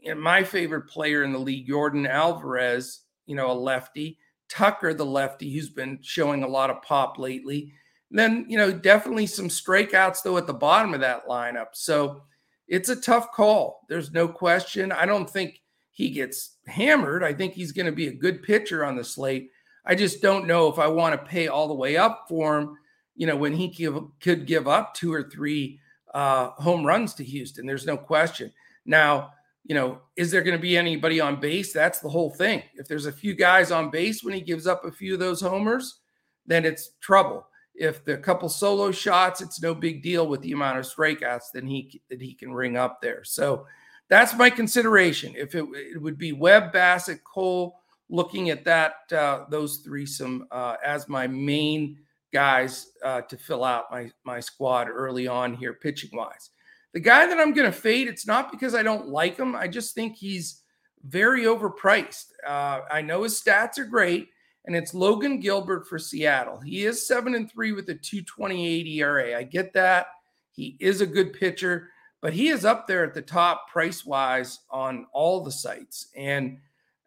you 0.00 0.14
know, 0.14 0.20
my 0.20 0.42
favorite 0.42 0.88
player 0.88 1.24
in 1.24 1.32
the 1.32 1.38
league, 1.38 1.66
Jordan 1.66 2.06
Alvarez, 2.06 3.00
you 3.26 3.36
know, 3.36 3.50
a 3.50 3.52
lefty, 3.52 4.18
Tucker, 4.48 4.94
the 4.94 5.04
lefty, 5.04 5.52
who's 5.52 5.68
been 5.68 5.98
showing 6.02 6.42
a 6.42 6.48
lot 6.48 6.70
of 6.70 6.82
pop 6.82 7.18
lately. 7.18 7.72
And 8.10 8.18
then, 8.18 8.46
you 8.48 8.56
know, 8.56 8.72
definitely 8.72 9.26
some 9.26 9.48
strikeouts 9.48 10.22
though 10.22 10.38
at 10.38 10.46
the 10.46 10.54
bottom 10.54 10.94
of 10.94 11.00
that 11.00 11.26
lineup. 11.26 11.68
So 11.72 12.22
it's 12.66 12.88
a 12.88 12.96
tough 12.96 13.32
call. 13.32 13.84
There's 13.88 14.12
no 14.12 14.28
question. 14.28 14.92
I 14.92 15.04
don't 15.06 15.28
think 15.28 15.60
he 15.90 16.10
gets 16.10 16.56
hammered. 16.66 17.22
I 17.22 17.34
think 17.34 17.54
he's 17.54 17.72
going 17.72 17.86
to 17.86 17.92
be 17.92 18.08
a 18.08 18.14
good 18.14 18.42
pitcher 18.42 18.84
on 18.84 18.96
the 18.96 19.04
slate. 19.04 19.50
I 19.84 19.94
just 19.94 20.22
don't 20.22 20.46
know 20.46 20.68
if 20.68 20.78
I 20.78 20.86
want 20.86 21.18
to 21.18 21.30
pay 21.30 21.48
all 21.48 21.68
the 21.68 21.74
way 21.74 21.96
up 21.96 22.26
for 22.28 22.58
him, 22.58 22.76
you 23.18 23.26
know, 23.26 23.36
when 23.36 23.52
he 23.52 23.68
give, 23.68 23.98
could 24.20 24.46
give 24.46 24.66
up 24.66 24.94
two 24.94 25.12
or 25.12 25.24
three 25.24 25.78
uh, 26.14 26.52
home 26.52 26.86
runs 26.86 27.12
to 27.14 27.24
Houston. 27.24 27.66
There's 27.66 27.84
no 27.84 27.98
question. 27.98 28.50
Now, 28.86 29.32
you 29.64 29.74
know, 29.74 29.98
is 30.16 30.30
there 30.30 30.40
going 30.40 30.56
to 30.56 30.62
be 30.62 30.78
anybody 30.78 31.20
on 31.20 31.38
base? 31.38 31.74
That's 31.74 32.00
the 32.00 32.08
whole 32.08 32.30
thing. 32.30 32.62
If 32.74 32.88
there's 32.88 33.04
a 33.04 33.12
few 33.12 33.34
guys 33.34 33.70
on 33.70 33.90
base 33.90 34.24
when 34.24 34.32
he 34.32 34.40
gives 34.40 34.66
up 34.66 34.86
a 34.86 34.90
few 34.90 35.12
of 35.12 35.20
those 35.20 35.42
homers, 35.42 35.98
then 36.46 36.64
it's 36.64 36.92
trouble 37.02 37.44
if 37.78 38.04
the 38.04 38.16
couple 38.16 38.48
solo 38.48 38.90
shots, 38.90 39.40
it's 39.40 39.62
no 39.62 39.74
big 39.74 40.02
deal 40.02 40.26
with 40.26 40.42
the 40.42 40.52
amount 40.52 40.78
of 40.78 40.84
strikeouts 40.84 41.52
that 41.54 41.64
he 41.64 42.00
that 42.10 42.20
he 42.20 42.34
can 42.34 42.52
ring 42.52 42.76
up 42.76 43.00
there. 43.00 43.24
So 43.24 43.66
that's 44.08 44.34
my 44.34 44.50
consideration. 44.50 45.34
If 45.36 45.54
it, 45.54 45.64
it 45.74 46.02
would 46.02 46.18
be 46.18 46.32
Webb, 46.32 46.72
Bassitt, 46.72 47.22
Cole, 47.24 47.80
looking 48.08 48.50
at 48.50 48.64
that 48.64 48.94
uh, 49.12 49.44
those 49.48 49.78
three 49.78 50.06
some 50.06 50.46
uh, 50.50 50.76
as 50.84 51.08
my 51.08 51.26
main 51.26 51.98
guys 52.32 52.90
uh, 53.04 53.22
to 53.22 53.36
fill 53.36 53.64
out 53.64 53.90
my 53.90 54.10
my 54.24 54.40
squad 54.40 54.88
early 54.88 55.26
on 55.26 55.54
here 55.54 55.74
pitching 55.74 56.10
wise. 56.12 56.50
The 56.94 57.00
guy 57.00 57.26
that 57.26 57.38
I'm 57.38 57.52
going 57.52 57.70
to 57.70 57.76
fade, 57.76 58.08
it's 58.08 58.26
not 58.26 58.50
because 58.50 58.74
I 58.74 58.82
don't 58.82 59.08
like 59.08 59.36
him. 59.36 59.54
I 59.54 59.68
just 59.68 59.94
think 59.94 60.16
he's 60.16 60.62
very 61.04 61.44
overpriced. 61.44 62.26
Uh, 62.46 62.80
I 62.90 63.02
know 63.02 63.22
his 63.22 63.40
stats 63.40 63.78
are 63.78 63.84
great 63.84 64.30
and 64.68 64.76
it's 64.76 64.94
Logan 64.94 65.40
Gilbert 65.40 65.86
for 65.86 65.98
Seattle. 65.98 66.60
He 66.60 66.84
is 66.84 67.06
seven 67.06 67.34
and 67.34 67.50
three 67.50 67.72
with 67.72 67.88
a 67.88 67.94
228 67.94 68.86
ERA. 68.86 69.38
I 69.38 69.42
get 69.42 69.72
that. 69.72 70.08
He 70.50 70.76
is 70.78 71.00
a 71.00 71.06
good 71.06 71.32
pitcher, 71.32 71.88
but 72.20 72.32
he 72.32 72.48
is 72.48 72.64
up 72.64 72.86
there 72.86 73.04
at 73.04 73.14
the 73.14 73.22
top 73.22 73.70
price 73.70 74.04
wise 74.04 74.60
on 74.70 75.06
all 75.12 75.42
the 75.42 75.52
sites. 75.52 76.08
And 76.16 76.58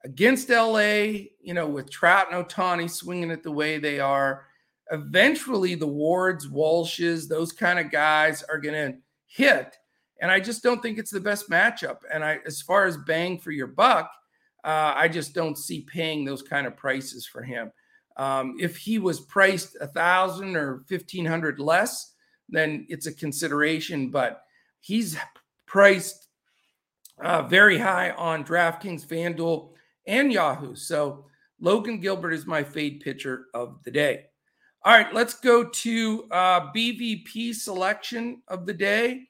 against 0.04 0.50
LA, 0.50 1.28
you 1.40 1.54
know, 1.54 1.68
with 1.68 1.92
Trout 1.92 2.32
and 2.32 2.48
Ohtani 2.48 2.90
swinging 2.90 3.30
it 3.30 3.44
the 3.44 3.52
way 3.52 3.78
they 3.78 4.00
are, 4.00 4.46
eventually 4.92 5.76
the 5.76 5.88
Wards, 5.88 6.48
Walshes, 6.48 7.28
those 7.28 7.52
kind 7.52 7.80
of 7.80 7.92
guys 7.92 8.44
are 8.44 8.60
going 8.60 8.94
to 8.94 8.98
hit. 9.26 9.76
And 10.22 10.30
I 10.30 10.40
just 10.40 10.62
don't 10.62 10.82
think 10.82 11.00
it's 11.00 11.12
the 11.12 11.20
best 11.20 11.50
matchup. 11.50 11.98
And 12.14 12.24
I, 12.24 12.40
as 12.46 12.62
far 12.62 12.86
as 12.86 12.98
bang 12.98 13.40
for 13.40 13.52
your 13.52 13.68
buck, 13.68 14.12
uh, 14.64 14.94
I 14.96 15.08
just 15.08 15.34
don't 15.34 15.58
see 15.58 15.82
paying 15.82 16.24
those 16.24 16.44
kind 16.44 16.68
of 16.68 16.78
prices 16.78 17.26
for 17.26 17.42
him. 17.42 17.72
Um, 18.18 18.56
if 18.60 18.78
he 18.78 19.00
was 19.00 19.22
priced 19.22 19.78
a 19.82 19.88
thousand 19.88 20.56
or 20.56 20.84
fifteen 20.88 21.26
hundred 21.26 21.60
less, 21.60 22.14
then 22.50 22.86
it's 22.90 23.08
a 23.08 23.14
consideration. 23.14 24.12
But 24.12 24.44
he's 24.82 25.18
priced 25.66 26.28
uh, 27.24 27.44
very 27.44 27.80
high 27.80 28.12
on 28.12 28.44
DraftKings, 28.44 29.08
FanDuel, 29.08 29.72
and 30.06 30.32
Yahoo. 30.32 30.76
So 30.76 31.26
Logan 31.60 32.00
Gilbert 32.00 32.34
is 32.34 32.46
my 32.46 32.64
fade 32.64 33.00
pitcher 33.00 33.46
of 33.54 33.82
the 33.84 33.92
day. 33.92 34.26
All 34.84 34.94
right, 34.94 35.14
let's 35.14 35.36
go 35.36 35.66
to 35.66 36.26
uh, 36.32 36.72
BVP 36.74 37.54
selection 37.54 38.42
of 38.48 38.66
the 38.66 38.74
day. 38.74 39.28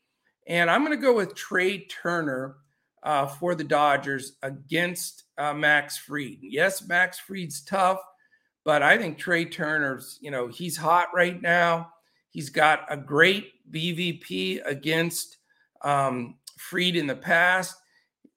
And 0.47 0.71
I'm 0.71 0.85
going 0.85 0.97
to 0.97 1.05
go 1.05 1.13
with 1.13 1.35
Trea 1.35 1.85
Turner 1.87 2.55
uh, 3.03 3.27
for 3.27 3.53
the 3.53 3.65
Dodgers 3.65 4.37
against 4.43 5.25
uh, 5.37 5.53
Max 5.53 5.97
Fried. 5.97 6.37
Yes, 6.41 6.87
Max 6.87 7.19
Fried's 7.19 7.65
tough, 7.65 7.99
but 8.63 8.81
I 8.81 8.97
think 8.97 9.17
Trea 9.17 9.43
Turner's, 9.43 10.17
you 10.21 10.31
know, 10.31 10.47
he's 10.47 10.77
hot 10.77 11.09
right 11.13 11.41
now. 11.41 11.91
He's 12.29 12.49
got 12.49 12.85
a 12.87 12.95
great 12.95 13.51
BVP 13.69 14.61
against 14.65 15.35
um, 15.81 16.35
Fried 16.57 16.95
in 16.95 17.07
the 17.07 17.15
past. 17.15 17.75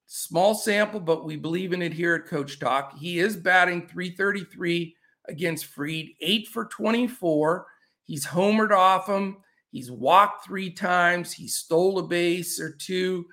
Small 0.06 0.56
sample, 0.56 0.98
but 0.98 1.24
we 1.24 1.36
believe 1.36 1.72
in 1.72 1.80
it 1.80 1.92
here 1.92 2.16
at 2.16 2.26
Coach 2.26 2.58
Talk. 2.58 2.98
He 2.98 3.20
is 3.20 3.36
batting 3.36 3.86
333 3.86 4.96
against 5.28 5.66
Fried, 5.66 6.08
eight 6.20 6.48
for 6.48 6.66
24. 6.66 7.66
He's 8.04 8.26
homered 8.26 8.72
off 8.72 9.08
him. 9.08 9.38
He's 9.70 9.90
walked 9.90 10.46
three 10.46 10.70
times. 10.70 11.32
He 11.32 11.48
stole 11.48 11.98
a 11.98 12.02
base 12.02 12.60
or 12.60 12.72
two. 12.72 13.26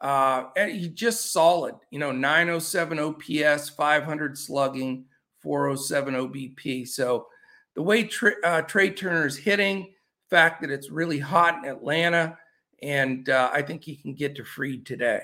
Uh, 0.00 0.44
and 0.56 0.70
he 0.72 0.88
just 0.88 1.32
solid, 1.32 1.74
you 1.90 1.98
know, 1.98 2.12
907 2.12 2.98
OPS, 2.98 3.70
500 3.70 4.36
slugging, 4.36 5.06
407 5.40 6.14
OBP. 6.14 6.86
So 6.86 7.28
the 7.74 7.82
way 7.82 8.04
Trea, 8.04 8.34
uh, 8.44 8.62
Trea 8.62 8.90
Turner 8.90 9.26
is 9.26 9.36
hitting, 9.36 9.94
fact 10.28 10.60
that 10.60 10.70
it's 10.70 10.90
really 10.90 11.18
hot 11.18 11.64
in 11.64 11.70
Atlanta, 11.70 12.36
and 12.82 13.28
uh, 13.30 13.50
I 13.52 13.62
think 13.62 13.84
he 13.84 13.96
can 13.96 14.14
get 14.14 14.36
to 14.36 14.44
Fried 14.44 14.84
today. 14.84 15.22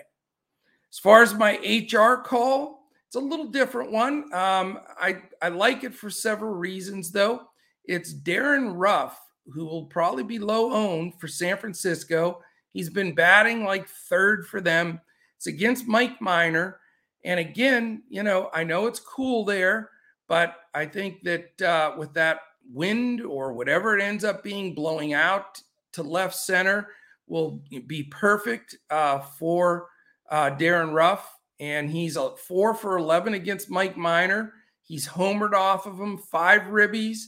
As 0.90 0.98
far 0.98 1.22
as 1.22 1.34
my 1.34 1.58
HR 1.92 2.22
call, 2.22 2.81
it's 3.12 3.16
a 3.18 3.20
little 3.20 3.48
different 3.48 3.92
one. 3.92 4.32
Um, 4.32 4.80
I 4.98 5.18
I 5.42 5.50
like 5.50 5.84
it 5.84 5.94
for 5.94 6.08
several 6.08 6.54
reasons, 6.54 7.12
though. 7.12 7.42
It's 7.84 8.10
Darin 8.10 8.72
Ruf 8.72 9.20
who 9.52 9.66
will 9.66 9.84
probably 9.84 10.22
be 10.22 10.38
low 10.38 10.72
owned 10.72 11.20
for 11.20 11.28
San 11.28 11.58
Francisco. 11.58 12.40
He's 12.72 12.88
been 12.88 13.14
batting 13.14 13.64
like 13.64 13.86
third 13.86 14.46
for 14.46 14.62
them. 14.62 14.98
It's 15.36 15.46
against 15.46 15.86
Mike 15.86 16.22
Minor. 16.22 16.80
And 17.22 17.38
again, 17.38 18.02
you 18.08 18.22
know, 18.22 18.48
I 18.54 18.64
know 18.64 18.86
it's 18.86 19.00
cool 19.00 19.44
there, 19.44 19.90
but 20.26 20.60
I 20.72 20.86
think 20.86 21.22
that 21.24 21.60
uh, 21.60 21.92
with 21.98 22.14
that 22.14 22.40
wind 22.72 23.20
or 23.20 23.52
whatever 23.52 23.94
it 23.94 24.02
ends 24.02 24.24
up 24.24 24.42
being 24.42 24.74
blowing 24.74 25.12
out 25.12 25.60
to 25.92 26.02
left 26.02 26.34
center 26.34 26.88
will 27.26 27.62
be 27.86 28.04
perfect 28.04 28.74
uh, 28.88 29.18
for 29.18 29.88
uh, 30.30 30.48
Darin 30.48 30.94
Ruf. 30.94 31.28
And 31.60 31.90
he's 31.90 32.16
a 32.16 32.36
four 32.36 32.74
for 32.74 32.96
11 32.96 33.34
against 33.34 33.70
Mike 33.70 33.96
Minor. 33.96 34.52
He's 34.82 35.08
homered 35.08 35.54
off 35.54 35.86
of 35.86 35.98
him, 35.98 36.18
five 36.18 36.62
ribbies. 36.62 37.18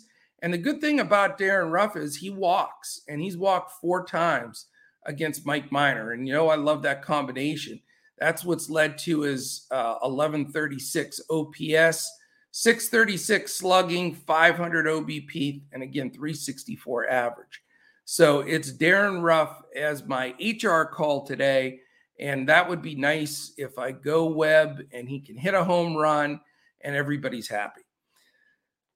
And 0.43 0.53
the 0.53 0.59
good 0.59 0.81
thing 0.81 1.01
about 1.01 1.39
Darin 1.39 1.71
Ruf 1.71 1.97
is 1.97 2.17
he 2.17 2.31
walks, 2.31 3.01
and 3.09 3.21
he's 3.21 3.37
walked 3.37 3.81
four 3.81 4.05
times 4.05 4.67
against 5.07 5.47
Mike 5.47 5.73
Minor. 5.73 6.13
And 6.13 6.27
you 6.27 6.35
know, 6.35 6.49
I 6.49 6.57
love 6.57 6.83
that 6.83 7.03
combination. 7.03 7.81
That's 8.19 8.45
what's 8.45 8.71
led 8.71 8.99
to 8.99 9.23
his 9.23 9.67
uh, 9.71 9.97
1136 10.03 11.21
OPS, 11.31 12.11
636 12.51 13.53
slugging, 13.53 14.15
500 14.15 14.87
OBP, 14.87 15.63
and 15.73 15.83
again, 15.83 16.11
364 16.11 17.09
average. 17.09 17.63
So 18.05 18.41
it's 18.41 18.71
Darin 18.71 19.23
Ruf 19.23 19.63
as 19.75 20.05
my 20.05 20.35
HR 20.39 20.83
call 20.85 21.27
today. 21.27 21.81
And 22.19 22.49
that 22.49 22.69
would 22.69 22.83
be 22.83 22.95
nice 22.95 23.53
if 23.57 23.79
I 23.79 23.93
go 23.93 24.27
web 24.27 24.83
and 24.93 25.09
he 25.09 25.21
can 25.21 25.37
hit 25.37 25.55
a 25.55 25.65
home 25.65 25.97
run 25.97 26.41
and 26.83 26.95
everybody's 26.95 27.49
happy. 27.49 27.83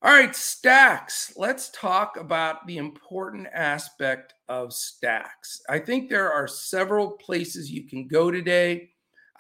All 0.01 0.13
right, 0.13 0.35
stacks. 0.37 1.33
Let's 1.37 1.71
talk 1.71 2.17
about 2.17 2.65
the 2.69 2.77
important 2.77 3.49
aspect 3.53 4.35
of 4.49 4.73
stacks. 4.73 5.61
I 5.69 5.81
think 5.81 6.09
there 6.09 6.33
are 6.33 6.47
several 6.47 7.11
places 7.11 7.71
you 7.71 7.83
can 7.83 8.07
go 8.07 8.31
today. 8.31 8.91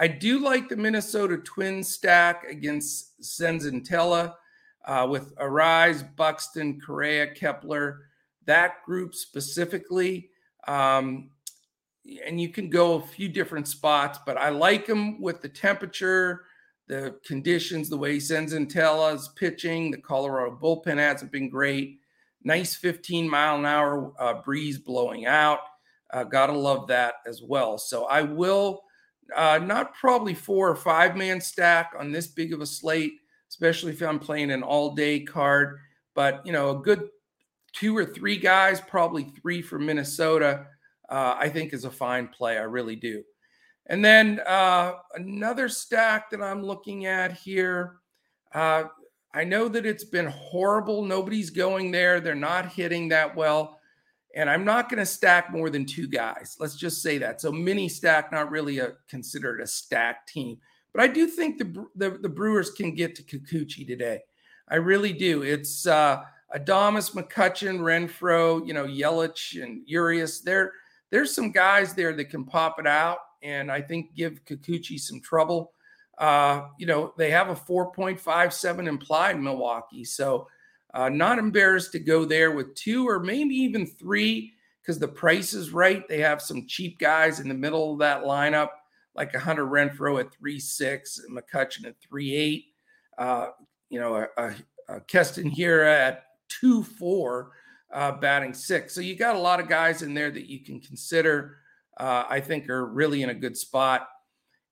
I 0.00 0.08
do 0.08 0.40
like 0.40 0.68
the 0.68 0.76
Minnesota 0.76 1.38
Twins 1.38 1.88
stack 1.88 2.44
against 2.50 3.20
Senzatela 3.20 4.34
uh, 4.84 5.06
with 5.08 5.32
Arraez, 5.36 6.04
Buxton, 6.16 6.80
Correa, 6.80 7.32
Kepler, 7.34 8.00
that 8.46 8.82
group 8.84 9.14
specifically. 9.14 10.30
Um, 10.66 11.30
and 12.26 12.40
you 12.40 12.48
can 12.48 12.70
go 12.70 12.94
a 12.94 13.02
few 13.02 13.28
different 13.28 13.68
spots, 13.68 14.18
but 14.24 14.36
I 14.36 14.48
like 14.48 14.86
him 14.86 15.20
with 15.20 15.40
the 15.40 15.48
temperature 15.48 16.44
the 16.88 17.14
conditions, 17.24 17.88
the 17.88 17.96
way 17.96 18.16
Senzatela 18.16 19.14
is 19.14 19.28
pitching, 19.36 19.90
the 19.90 19.98
Colorado 19.98 20.58
bullpen 20.60 20.96
hasn't 20.96 21.30
been 21.30 21.50
great. 21.50 22.00
Nice 22.42 22.74
15 22.74 23.28
mile 23.28 23.58
an 23.58 23.66
hour 23.66 24.12
uh, 24.18 24.42
breeze 24.42 24.78
blowing 24.78 25.26
out. 25.26 25.60
Uh, 26.10 26.24
gotta 26.24 26.54
love 26.54 26.88
that 26.88 27.16
as 27.26 27.42
well. 27.42 27.76
So 27.76 28.06
I 28.06 28.22
will 28.22 28.82
uh, 29.36 29.60
not 29.62 29.94
probably 29.94 30.32
four 30.32 30.70
or 30.70 30.76
five 30.76 31.14
man 31.14 31.40
stack 31.40 31.92
on 31.98 32.10
this 32.10 32.28
big 32.28 32.54
of 32.54 32.62
a 32.62 32.66
slate, 32.66 33.12
especially 33.50 33.92
if 33.92 34.02
I'm 34.02 34.18
playing 34.18 34.50
an 34.50 34.62
all 34.62 34.94
day 34.94 35.20
card. 35.20 35.78
But 36.14 36.40
you 36.46 36.52
know, 36.52 36.70
a 36.70 36.82
good 36.82 37.10
two 37.74 37.94
or 37.94 38.06
three 38.06 38.38
guys, 38.38 38.80
probably 38.80 39.24
three 39.24 39.60
for 39.60 39.78
Minnesota, 39.78 40.66
uh, 41.08 41.36
I 41.38 41.48
think 41.48 41.72
is 41.72 41.84
a 41.84 41.90
fine 41.90 42.28
play. 42.28 42.58
I 42.58 42.62
really 42.62 42.96
do. 42.96 43.22
And 43.86 44.04
then 44.04 44.40
uh, 44.46 44.94
another 45.14 45.68
stack 45.68 46.30
that 46.30 46.42
I'm 46.42 46.62
looking 46.62 47.06
at 47.06 47.32
here. 47.32 47.96
Uh, 48.52 48.84
I 49.32 49.44
know 49.44 49.68
that 49.68 49.86
it's 49.86 50.04
been 50.04 50.26
horrible. 50.26 51.02
Nobody's 51.02 51.50
going 51.50 51.90
there. 51.90 52.20
They're 52.20 52.34
not 52.34 52.72
hitting 52.72 53.08
that 53.08 53.34
well. 53.34 53.78
And 54.34 54.50
I'm 54.50 54.64
not 54.64 54.88
going 54.88 54.98
to 54.98 55.06
stack 55.06 55.50
more 55.50 55.70
than 55.70 55.86
two 55.86 56.06
guys. 56.06 56.56
Let's 56.60 56.76
just 56.76 57.02
say 57.02 57.18
that. 57.18 57.40
So 57.40 57.50
mini 57.50 57.88
stack, 57.88 58.30
not 58.30 58.50
really 58.50 58.78
a 58.78 58.92
considered 59.08 59.60
a 59.60 59.66
stack 59.66 60.26
team. 60.26 60.58
But 60.92 61.02
I 61.02 61.06
do 61.06 61.26
think 61.26 61.58
the, 61.58 61.86
the, 61.94 62.10
the 62.10 62.28
Brewers 62.28 62.70
can 62.70 62.94
get 62.94 63.14
to 63.16 63.22
Kikuchi 63.22 63.86
today. 63.86 64.20
I 64.68 64.76
really 64.76 65.12
do. 65.12 65.42
It's 65.42 65.86
uh, 65.86 66.22
Adames, 66.54 67.14
McCutchen, 67.14 67.80
Renfroe, 67.80 68.66
you 68.66 68.74
know, 68.74 68.86
Yelich, 68.86 69.62
and 69.62 69.82
Urias. 69.86 70.40
There, 70.40 70.72
there's 71.10 71.34
some 71.34 71.50
guys 71.50 71.94
there 71.94 72.12
that 72.14 72.26
can 72.26 72.44
pop 72.44 72.78
it 72.78 72.86
out 72.86 73.18
and 73.42 73.70
I 73.70 73.80
think 73.80 74.14
give 74.14 74.44
Kikuchi 74.44 74.98
some 74.98 75.20
trouble. 75.20 75.72
Uh, 76.18 76.66
you 76.78 76.86
know, 76.86 77.12
they 77.16 77.30
have 77.30 77.48
a 77.48 77.54
4.57 77.54 78.88
implied 78.88 79.40
Milwaukee. 79.40 80.04
So 80.04 80.48
uh, 80.94 81.08
not 81.08 81.38
embarrassed 81.38 81.92
to 81.92 81.98
go 81.98 82.24
there 82.24 82.50
with 82.52 82.74
two 82.74 83.08
or 83.08 83.20
maybe 83.20 83.54
even 83.54 83.86
three 83.86 84.54
because 84.80 84.98
the 84.98 85.08
price 85.08 85.52
is 85.52 85.70
right. 85.70 86.08
They 86.08 86.20
have 86.20 86.40
some 86.42 86.66
cheap 86.66 86.98
guys 86.98 87.40
in 87.40 87.48
the 87.48 87.54
middle 87.54 87.92
of 87.92 87.98
that 87.98 88.24
lineup, 88.24 88.70
like 89.14 89.34
a 89.34 89.38
Hunter 89.38 89.66
Renfroe 89.66 90.20
at 90.20 90.32
3.6, 90.42 91.20
McCutchen 91.30 91.86
at 91.86 91.94
3.8, 92.10 92.64
uh, 93.18 93.48
you 93.90 94.00
know, 94.00 94.16
a, 94.16 94.28
a, 94.42 94.54
a 94.88 95.00
Keston 95.02 95.50
Hiura 95.50 95.94
at 95.94 96.24
2.4, 96.62 97.48
uh, 97.92 98.12
batting 98.12 98.54
six. 98.54 98.94
So 98.94 99.00
you 99.00 99.16
got 99.16 99.36
a 99.36 99.40
lot 99.40 99.60
of 99.60 99.68
guys 99.68 100.02
in 100.02 100.14
there 100.14 100.30
that 100.30 100.50
you 100.50 100.64
can 100.64 100.80
consider 100.80 101.56
uh, 101.98 102.24
I 102.28 102.40
think 102.40 102.68
are 102.68 102.86
really 102.86 103.22
in 103.22 103.30
a 103.30 103.34
good 103.34 103.56
spot. 103.56 104.08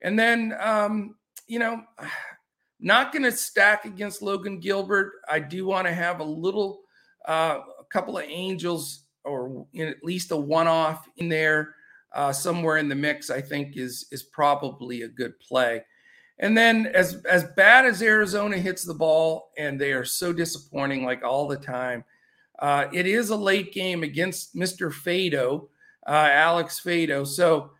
And 0.02 0.18
then, 0.18 0.54
um, 0.60 1.16
you 1.46 1.58
know, 1.58 1.82
not 2.80 3.12
going 3.12 3.22
to 3.22 3.32
stack 3.32 3.84
against 3.84 4.22
Logan 4.22 4.60
Gilbert. 4.60 5.14
I 5.28 5.40
do 5.40 5.66
want 5.66 5.86
to 5.86 5.94
have 5.94 6.20
a 6.20 6.24
little, 6.24 6.82
uh, 7.26 7.60
a 7.80 7.84
couple 7.90 8.18
of 8.18 8.24
angels 8.24 9.04
or 9.24 9.66
at 9.80 10.04
least 10.04 10.30
a 10.30 10.36
one-off 10.36 11.08
in 11.16 11.28
there 11.28 11.74
uh, 12.14 12.32
somewhere 12.32 12.76
in 12.76 12.88
the 12.88 12.94
mix. 12.94 13.28
I 13.30 13.40
think 13.40 13.76
is 13.76 14.06
is 14.12 14.22
probably 14.22 15.02
a 15.02 15.08
good 15.08 15.38
play. 15.40 15.82
And 16.38 16.56
then, 16.56 16.86
as 16.86 17.24
as 17.24 17.44
bad 17.56 17.86
as 17.86 18.02
Arizona 18.02 18.58
hits 18.58 18.84
the 18.84 18.94
ball, 18.94 19.50
and 19.58 19.80
they 19.80 19.92
are 19.92 20.04
so 20.04 20.32
disappointing, 20.32 21.04
like 21.04 21.24
all 21.24 21.48
the 21.48 21.56
time, 21.56 22.04
uh, 22.58 22.86
it 22.92 23.06
is 23.06 23.30
a 23.30 23.36
late 23.36 23.72
game 23.72 24.02
against 24.02 24.54
Mister 24.54 24.90
Faedo, 24.90 25.68
uh, 26.06 26.28
Alex 26.32 26.80
Faedo. 26.82 27.26
So, 27.26 27.70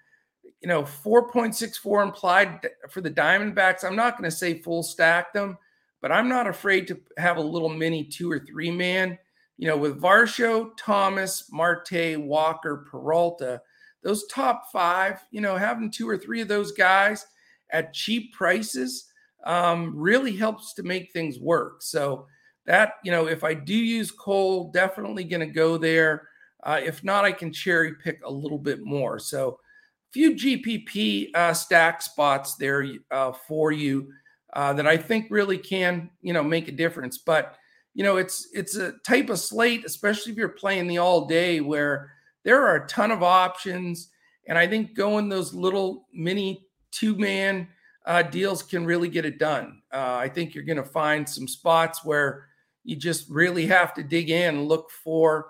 you 0.61 0.69
know, 0.69 0.83
4.64 0.83 2.03
implied 2.03 2.69
for 2.91 3.01
the 3.01 3.11
Diamondbacks. 3.11 3.85
I'm 3.85 3.97
not 3.97 4.19
going 4.19 4.29
to 4.29 4.37
say 4.37 4.61
full 4.61 4.83
stack 4.83 5.33
them, 5.33 5.57
but 6.03 6.13
I'm 6.13 6.29
not 6.29 6.47
afraid 6.47 6.87
to 6.89 7.01
have 7.19 7.37
a 7.37 7.43
little 7.43 7.69
mini 7.69 8.05
two 8.05 8.31
or 8.31 8.41
three 8.41 8.71
man. 8.71 9.19
You 9.59 9.69
know, 9.69 9.77
with 9.77 10.01
Varsho, 10.01 10.71
Thomas, 10.77 11.51
Marte, 11.51 12.19
Walker, 12.19 12.87
Peralta, 12.91 13.63
those 14.03 14.27
top 14.27 14.71
five, 14.71 15.21
you 15.31 15.41
know, 15.41 15.57
having 15.57 15.91
two 15.91 16.09
or 16.09 16.19
three 16.19 16.43
of 16.43 16.49
those 16.49 16.73
guys 16.73 17.27
at 17.71 17.95
cheap 17.95 18.35
prices 18.35 19.07
um, 19.45 19.97
really 19.97 20.37
helps 20.37 20.75
to 20.75 20.83
make 20.83 21.13
things 21.13 21.39
work. 21.39 21.81
So, 21.81 22.27
that, 22.67 22.95
you 23.05 23.11
know, 23.11 23.27
if 23.27 23.45
I 23.45 23.55
do 23.55 23.75
use 23.75 24.11
Cole 24.11 24.71
definitely 24.73 25.25
going 25.25 25.41
to 25.41 25.53
go 25.53 25.79
there. 25.79 26.29
Uh, 26.63 26.81
if 26.83 27.05
not, 27.05 27.25
I 27.25 27.33
can 27.33 27.53
cherry 27.53 27.95
pick 27.95 28.21
a 28.25 28.31
little 28.31 28.59
bit 28.59 28.81
more. 28.83 29.19
So, 29.19 29.61
a 30.09 30.13
few 30.13 30.35
GPP 30.35 31.29
uh, 31.35 31.53
stack 31.53 32.03
spots 32.03 32.57
there 32.57 32.85
uh, 33.11 33.33
for 33.47 33.71
you 33.71 34.11
uh, 34.55 34.73
that 34.73 34.87
I 34.87 34.97
think 34.97 35.27
really 35.31 35.59
can, 35.59 36.11
you 36.23 36.33
know, 36.33 36.43
make 36.43 36.69
a 36.69 36.73
difference. 36.73 37.19
But 37.19 37.57
you 37.97 38.05
know, 38.05 38.19
it's 38.19 38.49
it's 38.53 38.77
a 38.77 38.93
type 39.07 39.31
of 39.31 39.39
slate, 39.39 39.87
especially 39.87 40.33
if 40.33 40.37
you're 40.37 40.51
playing 40.51 40.87
the 40.87 40.99
all 40.99 41.27
day, 41.27 41.61
where 41.61 42.13
there 42.45 42.63
are 42.63 42.77
a 42.77 42.87
ton 42.87 43.11
of 43.11 43.23
options, 43.23 44.11
and 44.47 44.59
I 44.59 44.67
think 44.67 44.95
going 44.95 45.31
those 45.31 45.55
little 45.55 46.07
mini 46.13 46.67
two 46.91 47.17
man 47.17 47.69
uh, 48.05 48.23
deals 48.23 48.63
can 48.63 48.85
really 48.85 49.09
get 49.09 49.25
it 49.25 49.39
done. 49.39 49.81
Uh, 49.93 50.17
I 50.21 50.29
think 50.29 50.55
you're 50.55 50.65
going 50.65 50.77
to 50.77 50.85
find 50.85 51.27
some 51.27 51.49
spots 51.49 52.05
where 52.05 52.47
you 52.87 52.97
just 52.97 53.29
really 53.29 53.67
have 53.67 53.93
to 53.95 54.03
dig 54.03 54.31
in 54.31 54.57
and 54.57 54.69
look 54.69 54.91
for, 54.91 55.49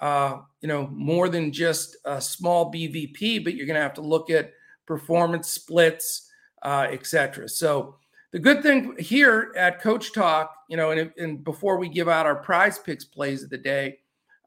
uh, 0.00 0.38
you 0.60 0.68
know, 0.68 0.86
more 0.88 1.28
than 1.28 1.50
just 1.50 1.96
a 2.04 2.20
small 2.20 2.72
BVP, 2.72 3.42
but 3.42 3.54
you're 3.54 3.66
going 3.66 3.76
to 3.76 3.82
have 3.82 3.94
to 3.94 4.02
look 4.02 4.30
at 4.30 4.52
performance 4.86 5.48
splits, 5.48 6.30
uh, 6.62 6.86
etc. 6.90 7.48
So 7.48 7.96
the 8.32 8.38
good 8.38 8.62
thing 8.62 8.96
here 8.98 9.52
at 9.56 9.80
Coach 9.80 10.12
Talk, 10.12 10.54
you 10.68 10.76
know, 10.76 10.90
and, 10.90 11.10
and 11.16 11.42
before 11.42 11.78
we 11.78 11.88
give 11.88 12.08
out 12.08 12.26
our 12.26 12.44
PrizePicks 12.44 13.10
plays 13.10 13.42
of 13.42 13.50
the 13.50 13.58
day, 13.58 13.98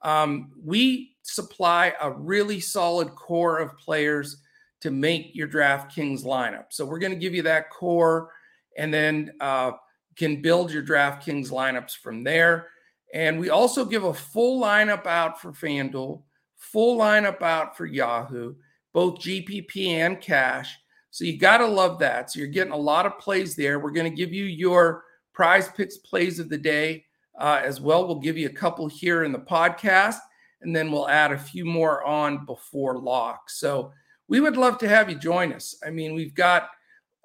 um, 0.04 0.52
we 0.64 1.16
supply 1.24 1.94
a 2.00 2.12
really 2.12 2.60
solid 2.60 3.10
core 3.16 3.58
of 3.58 3.76
players 3.78 4.38
to 4.82 4.92
make 4.92 5.36
your 5.36 5.48
DraftKings 5.48 6.24
lineup. 6.24 6.66
So 6.70 6.86
we're 6.86 7.00
going 7.00 7.14
to 7.14 7.18
give 7.18 7.34
you 7.34 7.42
that 7.44 7.72
core 7.72 8.30
and 8.78 8.94
then 8.94 9.32
uh, 9.42 9.72
can 10.18 10.42
build 10.42 10.72
your 10.72 10.84
DraftKings 10.84 11.52
lineups 11.52 11.96
from 11.98 12.24
there. 12.24 12.68
And 13.14 13.40
we 13.40 13.50
also 13.50 13.86
give 13.86 14.04
a 14.04 14.14
full 14.14 14.62
lineup 14.62 15.06
out 15.06 15.42
for 15.42 15.52
FanDuel, 15.52 16.24
full 16.56 16.98
lineup 16.98 17.42
out 17.42 17.78
for 17.78 17.86
Yahoo, 17.86 18.56
both 18.94 19.20
GPP 19.20 19.88
and 19.88 20.20
cash. 20.20 20.76
So 21.12 21.24
you 21.24 21.38
got 21.38 21.60
to 21.60 21.68
love 21.68 22.00
that. 22.00 22.32
So 22.32 22.40
you're 22.40 22.48
getting 22.48 22.74
a 22.74 22.78
lot 22.78 23.06
of 23.06 23.18
plays 23.20 23.56
there. 23.56 23.80
We're 23.80 23.92
going 23.92 24.10
to 24.10 24.16
give 24.16 24.34
you 24.34 24.46
your 24.46 25.04
PrizePicks 25.36 26.04
plays 26.04 26.40
of 26.40 26.50
the 26.50 26.58
day 26.58 27.06
uh, 27.40 27.62
as 27.64 27.80
well. 27.80 28.06
We'll 28.06 28.20
give 28.20 28.38
you 28.38 28.48
a 28.48 28.54
couple 28.54 28.88
here 28.88 29.24
in 29.24 29.32
the 29.32 29.40
podcast, 29.40 30.18
and 30.62 30.76
then 30.76 30.92
we'll 30.92 31.08
add 31.08 31.32
a 31.32 31.38
few 31.38 31.66
more 31.66 32.04
on 32.04 32.46
before 32.46 32.98
lock. 32.98 33.50
So 33.50 33.92
we 34.28 34.42
would 34.42 34.58
love 34.58 34.78
to 34.80 34.90
have 34.90 35.10
you 35.10 35.16
join 35.16 35.54
us. 35.54 35.80
I 35.86 35.92
mean, 35.92 36.14
we've 36.14 36.36
got 36.36 36.70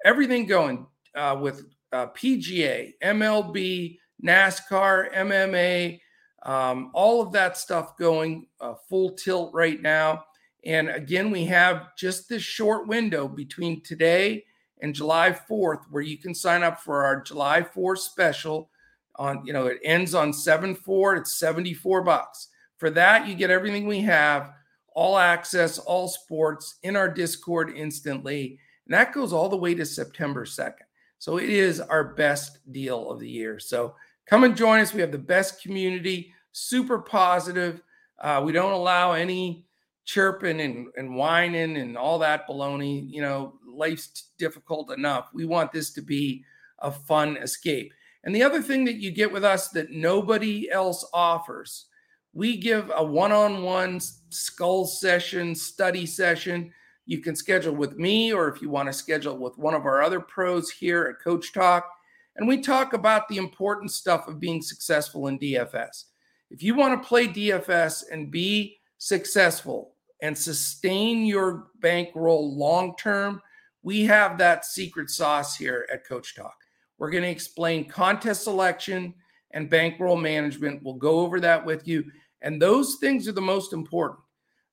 everything 0.05 0.45
going 0.45 0.85
uh, 1.15 1.37
with 1.39 1.65
uh, 1.93 2.07
PGA, 2.07 2.93
MLB, 3.03 3.97
NASCAR, 4.23 5.13
MMA, 5.13 5.99
um, 6.43 6.91
all 6.93 7.21
of 7.21 7.31
that 7.33 7.57
stuff 7.57 7.97
going 7.97 8.47
uh, 8.59 8.73
full 8.89 9.11
tilt 9.11 9.53
right 9.53 9.81
now. 9.81 10.25
And 10.65 10.89
again, 10.89 11.31
we 11.31 11.45
have 11.45 11.95
just 11.97 12.27
this 12.27 12.41
short 12.41 12.87
window 12.87 13.27
between 13.27 13.81
today 13.81 14.43
and 14.81 14.93
July 14.93 15.31
4th 15.49 15.83
where 15.89 16.03
you 16.03 16.17
can 16.17 16.33
sign 16.33 16.63
up 16.63 16.81
for 16.81 17.05
our 17.05 17.21
July 17.21 17.61
4th 17.61 17.99
special 17.99 18.69
on, 19.15 19.45
you 19.45 19.53
know, 19.53 19.67
it 19.67 19.79
ends 19.83 20.15
on 20.15 20.31
7-4, 20.31 21.19
it's 21.19 21.37
74 21.37 22.03
bucks. 22.03 22.49
For 22.77 22.89
that, 22.89 23.27
you 23.27 23.35
get 23.35 23.51
everything 23.51 23.85
we 23.87 24.01
have 24.01 24.53
all 24.95 25.17
access, 25.17 25.77
all 25.77 26.07
sports 26.07 26.75
in 26.83 26.95
our 26.95 27.09
Discord 27.09 27.71
instantly. 27.75 28.59
And 28.85 28.93
that 28.93 29.13
goes 29.13 29.31
all 29.31 29.49
the 29.49 29.57
way 29.57 29.75
to 29.75 29.85
September 29.85 30.45
2nd. 30.45 30.82
So 31.23 31.37
it 31.37 31.49
is 31.49 31.79
our 31.79 32.03
best 32.03 32.69
deal 32.73 33.09
of 33.09 33.21
the 33.21 33.29
year. 33.29 33.57
So 33.57 33.95
come 34.25 34.43
and 34.43 34.57
join 34.57 34.81
us. 34.81 34.93
We 34.93 34.99
have 34.99 35.13
the 35.13 35.17
best 35.17 35.61
community, 35.61 36.33
super 36.51 36.99
positive. 36.99 37.81
Uh, 38.19 38.41
we 38.43 38.51
don't 38.51 38.73
allow 38.73 39.13
any 39.13 39.65
chirping 40.03 40.59
and, 40.59 40.87
and 40.97 41.15
whining 41.15 41.77
and 41.77 41.97
all 41.97 42.19
that 42.19 42.45
baloney. 42.45 43.09
You 43.09 43.21
know, 43.21 43.53
life's 43.65 44.31
difficult 44.37 44.91
enough. 44.91 45.29
We 45.33 45.45
want 45.45 45.71
this 45.71 45.93
to 45.93 46.01
be 46.01 46.43
a 46.79 46.91
fun 46.91 47.37
escape. 47.37 47.93
And 48.25 48.35
the 48.35 48.43
other 48.43 48.61
thing 48.61 48.83
that 48.83 48.95
you 48.95 49.09
get 49.09 49.31
with 49.31 49.45
us 49.45 49.69
that 49.69 49.91
nobody 49.91 50.69
else 50.69 51.09
offers 51.13 51.85
we 52.33 52.57
give 52.57 52.91
a 52.95 53.03
one-on-one 53.03 53.99
skull 54.29 54.85
session, 54.85 55.53
study 55.53 56.05
session. 56.05 56.73
You 57.05 57.19
can 57.19 57.35
schedule 57.35 57.75
with 57.75 57.97
me, 57.97 58.33
or 58.33 58.47
if 58.47 58.61
you 58.61 58.69
want 58.69 58.87
to 58.87 58.93
schedule 58.93 59.37
with 59.37 59.57
one 59.57 59.73
of 59.73 59.85
our 59.85 60.01
other 60.01 60.19
pros 60.19 60.69
here 60.69 61.03
at 61.03 61.23
Coach 61.23 61.53
Talk. 61.53 61.89
And 62.35 62.47
we 62.47 62.61
talk 62.61 62.93
about 62.93 63.27
the 63.27 63.37
important 63.37 63.91
stuff 63.91 64.27
of 64.27 64.39
being 64.39 64.61
successful 64.61 65.27
in 65.27 65.37
DFS. 65.37 66.05
If 66.49 66.63
you 66.63 66.75
want 66.75 67.01
to 67.01 67.07
play 67.07 67.27
DFS 67.27 68.03
and 68.11 68.31
be 68.31 68.77
successful 68.97 69.95
and 70.21 70.37
sustain 70.37 71.25
your 71.25 71.67
bankroll 71.81 72.55
long 72.55 72.95
term, 72.95 73.41
we 73.81 74.03
have 74.05 74.37
that 74.37 74.65
secret 74.65 75.09
sauce 75.09 75.55
here 75.55 75.85
at 75.91 76.07
Coach 76.07 76.35
Talk. 76.35 76.55
We're 76.97 77.11
going 77.11 77.23
to 77.23 77.29
explain 77.29 77.89
contest 77.89 78.43
selection 78.43 79.13
and 79.51 79.69
bankroll 79.69 80.15
management. 80.15 80.81
We'll 80.83 80.93
go 80.93 81.19
over 81.19 81.39
that 81.41 81.63
with 81.65 81.87
you. 81.87 82.05
And 82.41 82.61
those 82.61 82.95
things 82.95 83.27
are 83.27 83.33
the 83.33 83.41
most 83.41 83.73
important. 83.73 84.19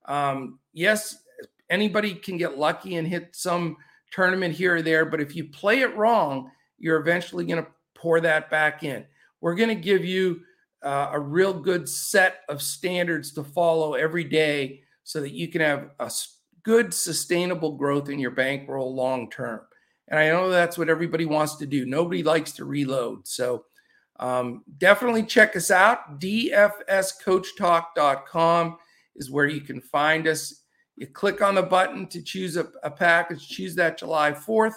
Um, 0.07 0.59
yes, 0.73 1.25
anybody 1.71 2.15
can 2.15 2.37
get 2.37 2.59
lucky 2.59 2.97
and 2.97 3.09
hit 3.09 3.31
some 3.33 3.77
tournament 4.13 4.55
here 4.55 4.77
or 4.77 4.83
there, 4.83 5.05
but 5.05 5.21
if 5.21 5.35
you 5.35 5.45
play 5.45 5.81
it 5.81 5.97
wrong, 5.97 6.51
you're 6.79 7.01
eventually 7.01 7.47
going 7.47 7.63
to 7.63 7.71
pour 7.95 8.21
that 8.21 8.51
back 8.51 8.83
in. 8.83 9.05
We're 9.41 9.55
going 9.55 9.69
to 9.69 9.75
give 9.75 10.05
you 10.05 10.41
uh, 10.83 11.11
a 11.13 11.21
real 11.21 11.55
good 11.55 11.89
set 11.89 12.41
of 12.49 12.61
standards 12.61 13.33
to 13.33 13.45
follow 13.45 13.95
every 13.95 14.25
day 14.25 14.83
so 15.05 15.21
that 15.21 15.33
you 15.33 15.49
can 15.49 15.61
have 15.61 15.91
a 15.99 16.11
good, 16.63 16.93
sustainable 16.93 17.77
growth 17.77 18.09
in 18.09 18.19
your 18.19 18.31
bankroll 18.31 18.95
long 18.95 19.31
term. 19.31 19.61
And 20.09 20.19
I 20.19 20.29
know 20.29 20.51
that's 20.51 20.77
what 20.77 20.89
everybody 20.89 21.27
wants 21.27 21.57
to 21.57 21.67
do. 21.67 21.87
Nobody 21.87 22.23
likes 22.23 22.53
to 22.53 22.65
reload. 22.65 23.29
So 23.29 23.65
um, 24.19 24.65
definitely 24.79 25.25
check 25.25 25.55
us 25.57 25.71
out. 25.71 26.21
DFSCoachTalk.com 26.21 28.79
is 29.17 29.31
where 29.31 29.47
you 29.47 29.61
can 29.61 29.81
find 29.81 30.27
us. 30.27 30.63
You 31.01 31.07
click 31.07 31.41
on 31.41 31.55
the 31.55 31.63
button 31.63 32.07
to 32.09 32.21
choose 32.21 32.59
a, 32.59 32.69
a 32.83 32.91
package, 32.91 33.49
choose 33.49 33.75
that 33.77 33.97
July 33.97 34.33
4th. 34.33 34.75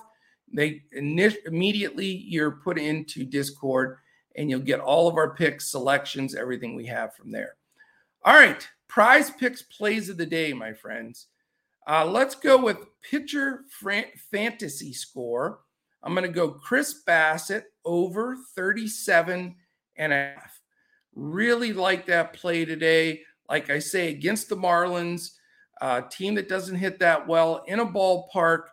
They 0.54 0.84
immediately 0.94 2.06
you're 2.08 2.52
put 2.52 2.80
into 2.80 3.26
Discord 3.26 3.98
and 4.38 4.50
you'll 4.50 4.62
get 4.62 4.80
all 4.80 5.10
of 5.10 5.18
our 5.18 5.36
picks, 5.36 5.70
selections, 5.70 6.34
everything 6.34 6.76
we 6.76 6.86
have 6.86 7.14
from 7.14 7.30
there. 7.30 7.56
All 8.24 8.36
right, 8.36 8.66
PrizePicks 8.90 9.70
plays 9.70 10.08
of 10.08 10.16
the 10.16 10.26
day, 10.26 10.54
my 10.54 10.72
friends. 10.72 11.28
Uh, 11.86 12.06
let's 12.06 12.36
go 12.36 12.58
with 12.58 12.78
pitcher 13.02 13.66
fantasy 14.32 14.94
score. 14.94 15.60
I'm 16.04 16.14
going 16.14 16.26
to 16.26 16.34
go 16.34 16.52
Chris 16.52 17.04
Bassitt 17.06 17.64
over 17.84 18.38
37 18.56 19.58
and 19.98 20.14
a 20.14 20.16
half. 20.16 20.62
Really 21.16 21.74
like 21.74 22.06
that 22.06 22.32
play 22.32 22.64
today. 22.64 23.24
Like 23.50 23.70
I 23.70 23.80
say, 23.80 24.08
against 24.08 24.48
the 24.48 24.56
Marlins, 24.56 25.32
uh, 25.82 26.02
team 26.02 26.36
that 26.36 26.50
doesn't 26.50 26.76
hit 26.76 27.00
that 27.00 27.28
well 27.28 27.64
in 27.68 27.80
a 27.80 27.86
ballpark 27.86 28.64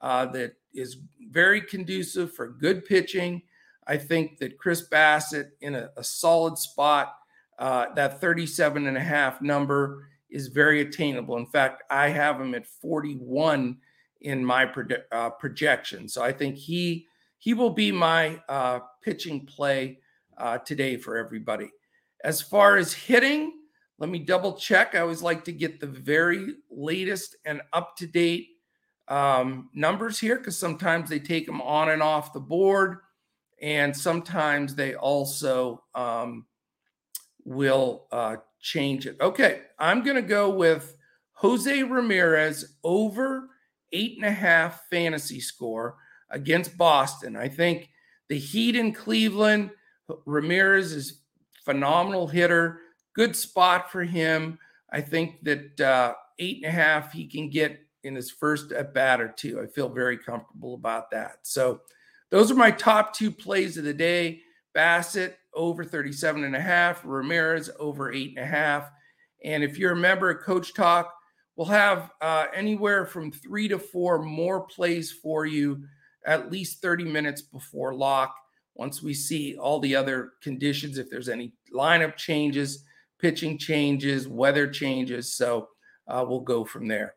uh, 0.00 0.26
that 0.26 0.54
is 0.74 0.98
very 1.30 1.60
conducive 1.60 2.34
for 2.34 2.48
good 2.48 2.84
pitching. 2.84 3.42
I 3.86 3.96
think 3.96 4.38
that 4.38 4.58
Chris 4.58 4.88
Bassitt 4.88 5.50
in 5.60 5.74
a, 5.74 5.90
a 5.96 6.04
solid 6.04 6.58
spot, 6.58 7.14
uh, 7.58 7.86
that 7.94 8.20
37 8.20 8.86
and 8.86 8.96
a 8.96 9.00
half 9.00 9.40
number 9.40 10.08
is 10.30 10.48
very 10.48 10.80
attainable. 10.80 11.36
In 11.36 11.46
fact, 11.46 11.82
I 11.90 12.08
have 12.08 12.40
him 12.40 12.54
at 12.54 12.66
41 12.66 13.78
in 14.22 14.44
my 14.44 14.70
uh, 15.12 15.30
projection. 15.30 16.08
So 16.08 16.22
I 16.22 16.32
think 16.32 16.56
he 16.56 17.06
he 17.38 17.54
will 17.54 17.70
be 17.70 17.92
my 17.92 18.40
uh, 18.48 18.80
pitching 19.02 19.46
play 19.46 19.98
uh, 20.38 20.58
today 20.58 20.96
for 20.96 21.16
everybody. 21.16 21.70
As 22.24 22.40
far 22.40 22.76
as 22.76 22.92
hitting, 22.92 23.52
let 23.98 24.10
me 24.10 24.18
double 24.18 24.54
check. 24.54 24.94
I 24.94 25.00
always 25.00 25.22
like 25.22 25.44
to 25.44 25.52
get 25.52 25.80
the 25.80 25.86
very 25.86 26.56
latest 26.70 27.36
and 27.44 27.62
up 27.72 27.96
to 27.96 28.06
date 28.06 28.48
um, 29.08 29.70
numbers 29.72 30.18
here 30.18 30.36
because 30.36 30.58
sometimes 30.58 31.08
they 31.08 31.18
take 31.18 31.46
them 31.46 31.62
on 31.62 31.90
and 31.90 32.02
off 32.02 32.32
the 32.32 32.40
board, 32.40 32.98
and 33.62 33.96
sometimes 33.96 34.74
they 34.74 34.94
also 34.94 35.82
um, 35.94 36.46
will 37.44 38.06
uh, 38.12 38.36
change 38.60 39.06
it. 39.06 39.16
Okay, 39.20 39.62
I'm 39.78 40.02
going 40.02 40.16
to 40.16 40.22
go 40.22 40.50
with 40.50 40.96
Jose 41.32 41.82
Ramirez 41.82 42.76
over 42.82 43.48
eight 43.92 44.16
and 44.16 44.26
a 44.26 44.32
half 44.32 44.82
fantasy 44.90 45.40
score 45.40 45.96
against 46.30 46.76
Boston. 46.76 47.36
I 47.36 47.48
think 47.48 47.88
the 48.28 48.38
Heat 48.38 48.76
in 48.76 48.92
Cleveland, 48.92 49.70
Ramirez 50.26 50.92
is 50.92 51.20
phenomenal 51.64 52.26
hitter, 52.26 52.80
good 53.16 53.34
spot 53.34 53.90
for 53.90 54.04
him. 54.04 54.58
I 54.92 55.00
think 55.00 55.42
that 55.42 55.80
uh, 55.80 56.14
eight 56.38 56.58
and 56.58 56.66
a 56.66 56.70
half 56.70 57.12
he 57.12 57.26
can 57.26 57.50
get 57.50 57.80
in 58.04 58.14
his 58.14 58.30
first 58.30 58.70
at 58.70 58.94
bat 58.94 59.20
or 59.20 59.28
two. 59.28 59.60
I 59.60 59.66
feel 59.66 59.88
very 59.88 60.18
comfortable 60.18 60.74
about 60.74 61.10
that. 61.10 61.38
So 61.42 61.80
those 62.30 62.50
are 62.50 62.56
my 62.56 62.70
top 62.70 63.14
two 63.14 63.30
plays 63.32 63.78
of 63.78 63.84
the 63.84 63.94
day. 63.94 64.42
Bassitt 64.76 65.34
over 65.54 65.84
37 65.84 66.44
and 66.44 66.54
a 66.54 66.60
half, 66.60 67.00
Ramirez 67.02 67.70
over 67.78 68.12
eight 68.12 68.36
and 68.36 68.44
a 68.44 68.46
half. 68.46 68.90
And 69.42 69.64
if 69.64 69.78
you're 69.78 69.92
a 69.92 69.96
member 69.96 70.28
of 70.30 70.42
Coach 70.42 70.74
Talk, 70.74 71.12
we'll 71.56 71.66
have 71.66 72.10
uh, 72.20 72.46
anywhere 72.54 73.06
from 73.06 73.32
three 73.32 73.66
to 73.68 73.78
four 73.78 74.22
more 74.22 74.60
plays 74.60 75.10
for 75.10 75.46
you 75.46 75.82
at 76.26 76.52
least 76.52 76.82
30 76.82 77.04
minutes 77.04 77.40
before 77.40 77.94
lock. 77.94 78.36
Once 78.74 79.02
we 79.02 79.14
see 79.14 79.56
all 79.56 79.80
the 79.80 79.96
other 79.96 80.32
conditions, 80.42 80.98
if 80.98 81.08
there's 81.08 81.30
any 81.30 81.54
lineup 81.72 82.16
changes, 82.16 82.84
pitching 83.18 83.58
changes, 83.58 84.28
weather 84.28 84.68
changes. 84.68 85.34
So 85.34 85.68
uh, 86.08 86.24
we'll 86.26 86.40
go 86.40 86.64
from 86.64 86.88
there. 86.88 87.14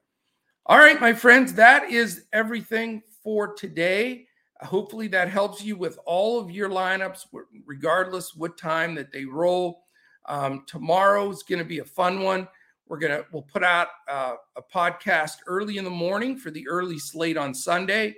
All 0.65 0.77
right, 0.77 0.99
my 1.01 1.13
friends, 1.13 1.53
that 1.55 1.89
is 1.91 2.25
everything 2.31 3.01
for 3.23 3.53
today. 3.53 4.27
Hopefully 4.61 5.07
that 5.07 5.29
helps 5.29 5.63
you 5.63 5.75
with 5.75 5.97
all 6.05 6.39
of 6.39 6.51
your 6.51 6.69
lineups, 6.69 7.25
regardless 7.65 8.35
what 8.35 8.57
time 8.57 8.93
that 8.95 9.11
they 9.11 9.25
roll. 9.25 9.83
Um, 10.27 10.63
tomorrow 10.67 11.29
is 11.31 11.43
going 11.43 11.59
to 11.59 11.65
be 11.65 11.79
a 11.79 11.85
fun 11.85 12.21
one. 12.21 12.47
We're 12.87 12.97
gonna 12.97 13.23
we'll 13.31 13.43
put 13.43 13.63
out 13.63 13.87
uh, 14.07 14.33
a 14.57 14.61
podcast 14.63 15.37
early 15.45 15.77
in 15.77 15.83
the 15.83 15.91
morning 15.91 16.35
for 16.35 16.49
the 16.49 16.67
early 16.67 16.97
slate 16.97 17.37
on 17.37 17.53
Sunday, 17.53 18.15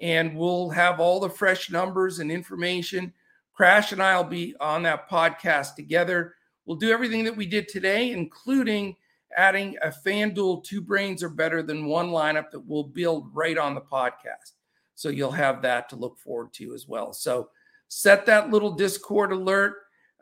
and 0.00 0.34
we'll 0.34 0.70
have 0.70 1.00
all 1.00 1.20
the 1.20 1.28
fresh 1.28 1.70
numbers 1.70 2.18
and 2.18 2.32
information. 2.32 3.12
Crash 3.52 3.92
and 3.92 4.02
I 4.02 4.16
will 4.16 4.24
be 4.24 4.54
on 4.58 4.82
that 4.84 5.10
podcast 5.10 5.74
together. 5.74 6.34
We'll 6.66 6.76
do 6.76 6.90
everything 6.90 7.24
that 7.24 7.36
we 7.36 7.46
did 7.46 7.68
today, 7.68 8.10
including 8.10 8.96
adding 9.36 9.76
a 9.82 9.88
FanDuel 9.88 10.64
two 10.64 10.80
brains 10.80 11.22
are 11.22 11.28
better 11.28 11.62
than 11.62 11.86
one 11.86 12.10
lineup 12.10 12.50
that 12.50 12.66
we'll 12.66 12.84
build 12.84 13.30
right 13.32 13.56
on 13.56 13.74
the 13.74 13.80
podcast. 13.80 14.52
So 14.94 15.08
you'll 15.08 15.30
have 15.30 15.62
that 15.62 15.88
to 15.90 15.96
look 15.96 16.18
forward 16.18 16.52
to 16.54 16.74
as 16.74 16.88
well. 16.88 17.12
So 17.12 17.50
set 17.88 18.26
that 18.26 18.50
little 18.50 18.72
Discord 18.72 19.32
alert 19.32 19.74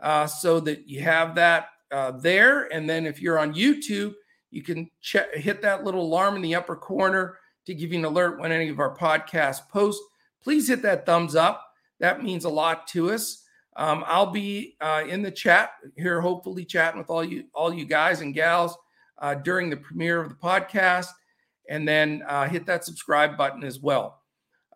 uh, 0.02 0.26
so 0.26 0.60
that 0.60 0.88
you 0.88 1.00
have 1.00 1.34
that 1.36 1.68
uh, 1.92 2.10
there. 2.12 2.72
And 2.72 2.88
then 2.88 3.06
if 3.06 3.22
you're 3.22 3.38
on 3.38 3.54
YouTube, 3.54 4.14
you 4.50 4.62
can 4.62 4.90
check, 5.00 5.34
hit 5.34 5.62
that 5.62 5.84
little 5.84 6.02
alarm 6.02 6.36
in 6.36 6.42
the 6.42 6.54
upper 6.54 6.76
corner 6.76 7.38
to 7.66 7.74
give 7.74 7.92
you 7.92 7.98
an 8.00 8.04
alert 8.04 8.38
when 8.38 8.52
any 8.52 8.68
of 8.68 8.80
our 8.80 8.96
podcasts 8.96 9.66
post. 9.68 10.02
Please 10.42 10.68
hit 10.68 10.82
that 10.82 11.06
thumbs 11.06 11.34
up. 11.34 11.64
That 12.00 12.22
means 12.22 12.44
a 12.44 12.50
lot 12.50 12.86
to 12.88 13.12
us. 13.12 13.43
Um, 13.76 14.04
I'll 14.06 14.30
be 14.30 14.76
uh, 14.80 15.04
in 15.08 15.22
the 15.22 15.30
chat 15.30 15.70
here, 15.96 16.20
hopefully 16.20 16.64
chatting 16.64 16.98
with 16.98 17.10
all 17.10 17.24
you 17.24 17.44
all 17.54 17.74
you 17.74 17.84
guys 17.84 18.20
and 18.20 18.34
gals 18.34 18.76
uh, 19.18 19.34
during 19.34 19.68
the 19.68 19.76
premiere 19.76 20.20
of 20.20 20.28
the 20.28 20.36
podcast, 20.36 21.08
and 21.68 21.86
then 21.86 22.22
uh, 22.28 22.48
hit 22.48 22.66
that 22.66 22.84
subscribe 22.84 23.36
button 23.36 23.64
as 23.64 23.80
well. 23.80 24.20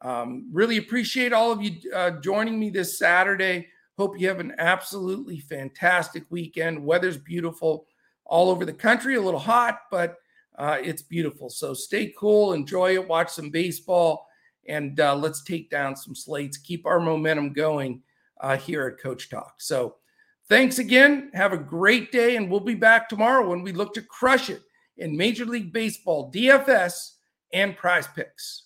Um, 0.03 0.49
really 0.53 0.79
appreciate 0.79 1.33
all 1.33 1.53
of 1.53 1.63
you 1.63 1.77
uh, 1.95 2.13
joining 2.21 2.59
me 2.59 2.71
this 2.71 2.99
Saturday. 2.99 3.69
Hope 3.97 4.19
you 4.19 4.29
have 4.29 4.41
an 4.41 4.55
absolutely 4.59 5.41
fantastic 5.41 6.25
weekend. 6.31 6.85
Weather's 6.85 7.17
beautiful 7.17 7.87
all 8.25 8.51
over 8.51 8.65
the 8.65 8.73
country, 8.73 9.17
a 9.17 9.21
little 9.21 9.41
hot, 9.41 9.81
but 9.91 10.17
uh, 10.57 10.79
it's 10.83 11.03
beautiful. 11.03 11.51
So 11.51 11.75
stay 11.75 12.13
cool, 12.17 12.53
enjoy 12.53 12.95
it, 12.95 13.09
watch 13.09 13.31
some 13.31 13.51
baseball, 13.51 14.27
and 14.69 15.01
uh, 15.01 15.17
let's 15.17 15.43
take 15.43 15.71
down 15.71 15.97
some 15.97 16.15
slates, 16.15 16.59
keep 16.59 16.87
our 16.87 17.01
momentum 17.01 17.53
going 17.53 18.03
uh, 18.41 18.57
here 18.57 18.87
at 18.87 19.03
Coach 19.03 19.31
Talk. 19.31 19.55
So 19.59 19.97
thanks 20.49 20.79
again. 20.79 21.31
Have 21.35 21.53
a 21.53 21.59
great 21.59 22.13
day, 22.13 22.37
and 22.37 22.51
we'll 22.51 22.61
be 22.61 22.75
back 22.75 23.09
tomorrow 23.09 23.49
when 23.49 23.63
we 23.63 23.73
look 23.73 23.95
to 23.95 24.03
crush 24.03 24.51
it 24.51 24.63
in 24.97 25.17
Major 25.17 25.45
League 25.45 25.73
Baseball, 25.73 26.31
DFS, 26.33 27.13
and 27.53 27.77
PrizePicks. 27.77 28.63